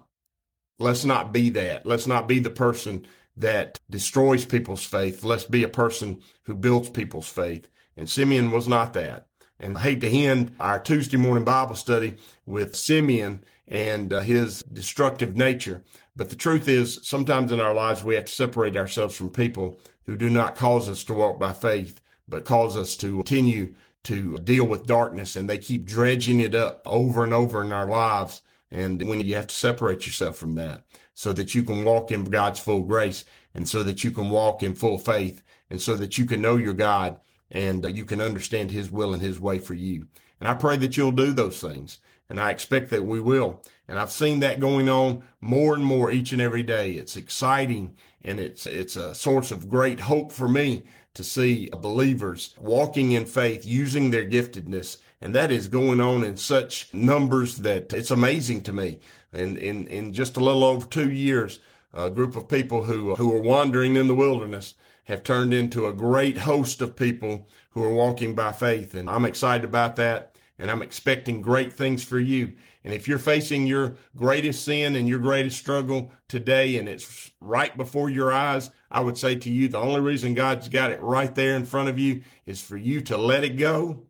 let's 0.78 1.04
not 1.04 1.32
be 1.32 1.50
that. 1.50 1.86
Let's 1.86 2.06
not 2.06 2.28
be 2.28 2.38
the 2.38 2.50
person 2.50 3.06
that 3.36 3.80
destroys 3.90 4.44
people's 4.44 4.84
faith. 4.84 5.24
Let's 5.24 5.44
be 5.44 5.62
a 5.64 5.68
person 5.68 6.20
who 6.44 6.54
builds 6.54 6.90
people's 6.90 7.28
faith. 7.28 7.68
And 7.96 8.08
Simeon 8.08 8.50
was 8.50 8.68
not 8.68 8.92
that. 8.94 9.26
And 9.60 9.78
I 9.78 9.80
hate 9.80 10.00
to 10.00 10.08
end 10.08 10.54
our 10.58 10.78
Tuesday 10.78 11.16
morning 11.16 11.44
Bible 11.44 11.76
study 11.76 12.16
with 12.46 12.74
Simeon 12.74 13.44
and 13.68 14.12
uh, 14.12 14.20
his 14.20 14.62
destructive 14.64 15.36
nature. 15.36 15.82
But 16.16 16.30
the 16.30 16.36
truth 16.36 16.68
is, 16.68 16.98
sometimes 17.02 17.52
in 17.52 17.60
our 17.60 17.72
lives, 17.72 18.02
we 18.02 18.16
have 18.16 18.26
to 18.26 18.32
separate 18.32 18.76
ourselves 18.76 19.16
from 19.16 19.30
people 19.30 19.78
who 20.04 20.16
do 20.16 20.28
not 20.28 20.56
cause 20.56 20.88
us 20.88 21.04
to 21.04 21.14
walk 21.14 21.38
by 21.38 21.52
faith, 21.52 22.00
but 22.28 22.44
cause 22.44 22.76
us 22.76 22.96
to 22.96 23.18
continue 23.18 23.74
to 24.04 24.36
deal 24.38 24.64
with 24.64 24.86
darkness. 24.86 25.36
And 25.36 25.48
they 25.48 25.58
keep 25.58 25.84
dredging 25.86 26.40
it 26.40 26.54
up 26.54 26.82
over 26.84 27.22
and 27.22 27.32
over 27.32 27.62
in 27.62 27.72
our 27.72 27.86
lives. 27.86 28.42
And 28.70 29.06
when 29.08 29.20
you 29.20 29.36
have 29.36 29.46
to 29.46 29.54
separate 29.54 30.06
yourself 30.06 30.36
from 30.36 30.56
that 30.56 30.82
so 31.14 31.32
that 31.32 31.54
you 31.54 31.62
can 31.62 31.84
walk 31.84 32.10
in 32.10 32.24
God's 32.24 32.60
full 32.60 32.82
grace 32.82 33.24
and 33.54 33.68
so 33.68 33.82
that 33.82 34.02
you 34.02 34.10
can 34.10 34.30
walk 34.30 34.62
in 34.62 34.74
full 34.74 34.98
faith 34.98 35.42
and 35.70 35.80
so 35.80 35.96
that 35.96 36.18
you 36.18 36.24
can 36.24 36.40
know 36.40 36.56
your 36.56 36.74
God 36.74 37.18
and 37.50 37.84
you 37.96 38.04
can 38.04 38.20
understand 38.20 38.70
his 38.70 38.90
will 38.90 39.12
and 39.12 39.22
his 39.22 39.38
way 39.38 39.58
for 39.58 39.74
you. 39.74 40.06
And 40.40 40.48
I 40.48 40.54
pray 40.54 40.76
that 40.78 40.96
you'll 40.96 41.12
do 41.12 41.32
those 41.32 41.60
things. 41.60 41.98
And 42.28 42.40
I 42.40 42.50
expect 42.50 42.88
that 42.90 43.04
we 43.04 43.20
will. 43.20 43.62
And 43.88 43.98
I've 43.98 44.10
seen 44.10 44.40
that 44.40 44.58
going 44.58 44.88
on 44.88 45.22
more 45.42 45.74
and 45.74 45.84
more 45.84 46.10
each 46.10 46.32
and 46.32 46.40
every 46.40 46.62
day. 46.62 46.92
It's 46.92 47.16
exciting 47.16 47.94
and 48.24 48.40
it's, 48.40 48.64
it's 48.64 48.96
a 48.96 49.14
source 49.14 49.50
of 49.50 49.68
great 49.68 50.00
hope 50.00 50.32
for 50.32 50.48
me 50.48 50.84
to 51.14 51.22
see 51.22 51.68
believers 51.78 52.54
walking 52.58 53.12
in 53.12 53.26
faith, 53.26 53.66
using 53.66 54.10
their 54.10 54.24
giftedness. 54.24 54.96
And 55.20 55.34
that 55.34 55.52
is 55.52 55.68
going 55.68 56.00
on 56.00 56.24
in 56.24 56.36
such 56.36 56.92
numbers 56.94 57.58
that 57.58 57.92
it's 57.92 58.10
amazing 58.10 58.62
to 58.62 58.72
me. 58.72 59.00
And 59.32 59.56
in, 59.56 59.86
in 59.88 60.12
just 60.12 60.36
a 60.36 60.44
little 60.44 60.64
over 60.64 60.86
two 60.86 61.10
years, 61.10 61.58
a 61.94 62.10
group 62.10 62.36
of 62.36 62.48
people 62.48 62.84
who, 62.84 63.12
uh, 63.12 63.16
who 63.16 63.34
are 63.34 63.40
wandering 63.40 63.96
in 63.96 64.08
the 64.08 64.14
wilderness 64.14 64.74
have 65.04 65.22
turned 65.22 65.52
into 65.52 65.86
a 65.86 65.92
great 65.92 66.38
host 66.38 66.80
of 66.80 66.96
people 66.96 67.48
who 67.70 67.82
are 67.82 67.92
walking 67.92 68.34
by 68.34 68.52
faith. 68.52 68.94
And 68.94 69.10
I'm 69.10 69.24
excited 69.24 69.64
about 69.64 69.96
that. 69.96 70.36
And 70.58 70.70
I'm 70.70 70.82
expecting 70.82 71.42
great 71.42 71.72
things 71.72 72.04
for 72.04 72.20
you. 72.20 72.52
And 72.84 72.92
if 72.92 73.08
you're 73.08 73.18
facing 73.18 73.66
your 73.66 73.96
greatest 74.16 74.64
sin 74.64 74.96
and 74.96 75.08
your 75.08 75.18
greatest 75.18 75.58
struggle 75.58 76.12
today, 76.28 76.76
and 76.76 76.88
it's 76.88 77.30
right 77.40 77.76
before 77.76 78.10
your 78.10 78.32
eyes, 78.32 78.70
I 78.90 79.00
would 79.00 79.18
say 79.18 79.34
to 79.36 79.50
you, 79.50 79.68
the 79.68 79.78
only 79.78 80.00
reason 80.00 80.34
God's 80.34 80.68
got 80.68 80.90
it 80.90 81.00
right 81.00 81.34
there 81.34 81.56
in 81.56 81.64
front 81.64 81.88
of 81.88 81.98
you 81.98 82.22
is 82.46 82.60
for 82.60 82.76
you 82.76 83.00
to 83.02 83.16
let 83.16 83.44
it 83.44 83.56
go 83.56 84.02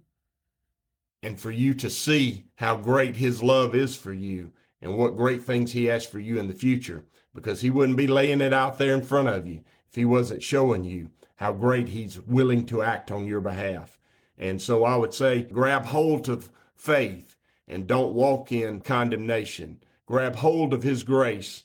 and 1.23 1.39
for 1.39 1.51
you 1.51 1.75
to 1.75 1.89
see 1.89 2.45
how 2.57 2.77
great 2.77 3.17
His 3.17 3.43
love 3.43 3.75
is 3.75 3.97
for 3.97 4.13
you 4.13 4.53
and 4.83 4.99
what 4.99 5.17
great 5.17 5.43
things 5.45 5.73
He 5.73 5.87
has 5.87 6.05
for 6.05 6.19
you 6.19 6.39
in 6.39 6.49
the 6.49 6.55
future. 6.55 7.05
Because 7.35 7.63
He 7.63 7.71
wouldn't 7.71 7.97
be 7.97 8.07
laying 8.07 8.41
it 8.43 8.53
out 8.53 8.77
there 8.77 8.93
in 8.93 9.03
front 9.03 9.29
of 9.29 9.47
you 9.47 9.63
if 9.89 9.95
He 9.95 10.05
wasn't 10.05 10.43
showing 10.43 10.85
you 10.85 11.11
how 11.37 11.53
great 11.53 11.89
He's 11.89 12.21
willing 12.21 12.67
to 12.67 12.83
act 12.83 13.11
on 13.11 13.27
your 13.27 13.41
behalf. 13.41 13.99
And 14.37 14.61
so 14.61 14.85
I 14.85 14.97
would 14.97 15.15
say, 15.15 15.43
grab 15.43 15.87
hold 15.87 16.29
of 16.29 16.51
faith 16.75 17.37
and 17.69 17.87
don't 17.87 18.13
walk 18.13 18.51
in 18.53 18.81
condemnation. 18.81 19.83
Grab 20.05 20.37
hold 20.37 20.75
of 20.75 20.83
His 20.83 21.05
grace 21.05 21.63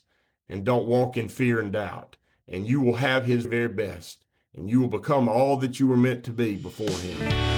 and 0.48 0.64
don't 0.64 0.86
walk 0.86 1.16
in 1.16 1.28
fear 1.28 1.60
and 1.60 1.72
doubt. 1.72 2.16
And 2.46 2.66
you 2.66 2.80
will 2.80 2.96
have 2.96 3.26
His 3.26 3.44
very 3.44 3.68
best. 3.68 4.24
And 4.56 4.70
you 4.70 4.80
will 4.80 4.88
become 4.88 5.28
all 5.28 5.56
that 5.58 5.78
you 5.78 5.86
were 5.86 5.96
meant 5.96 6.24
to 6.24 6.32
be 6.32 6.56
before 6.56 6.88
Him. 6.88 7.57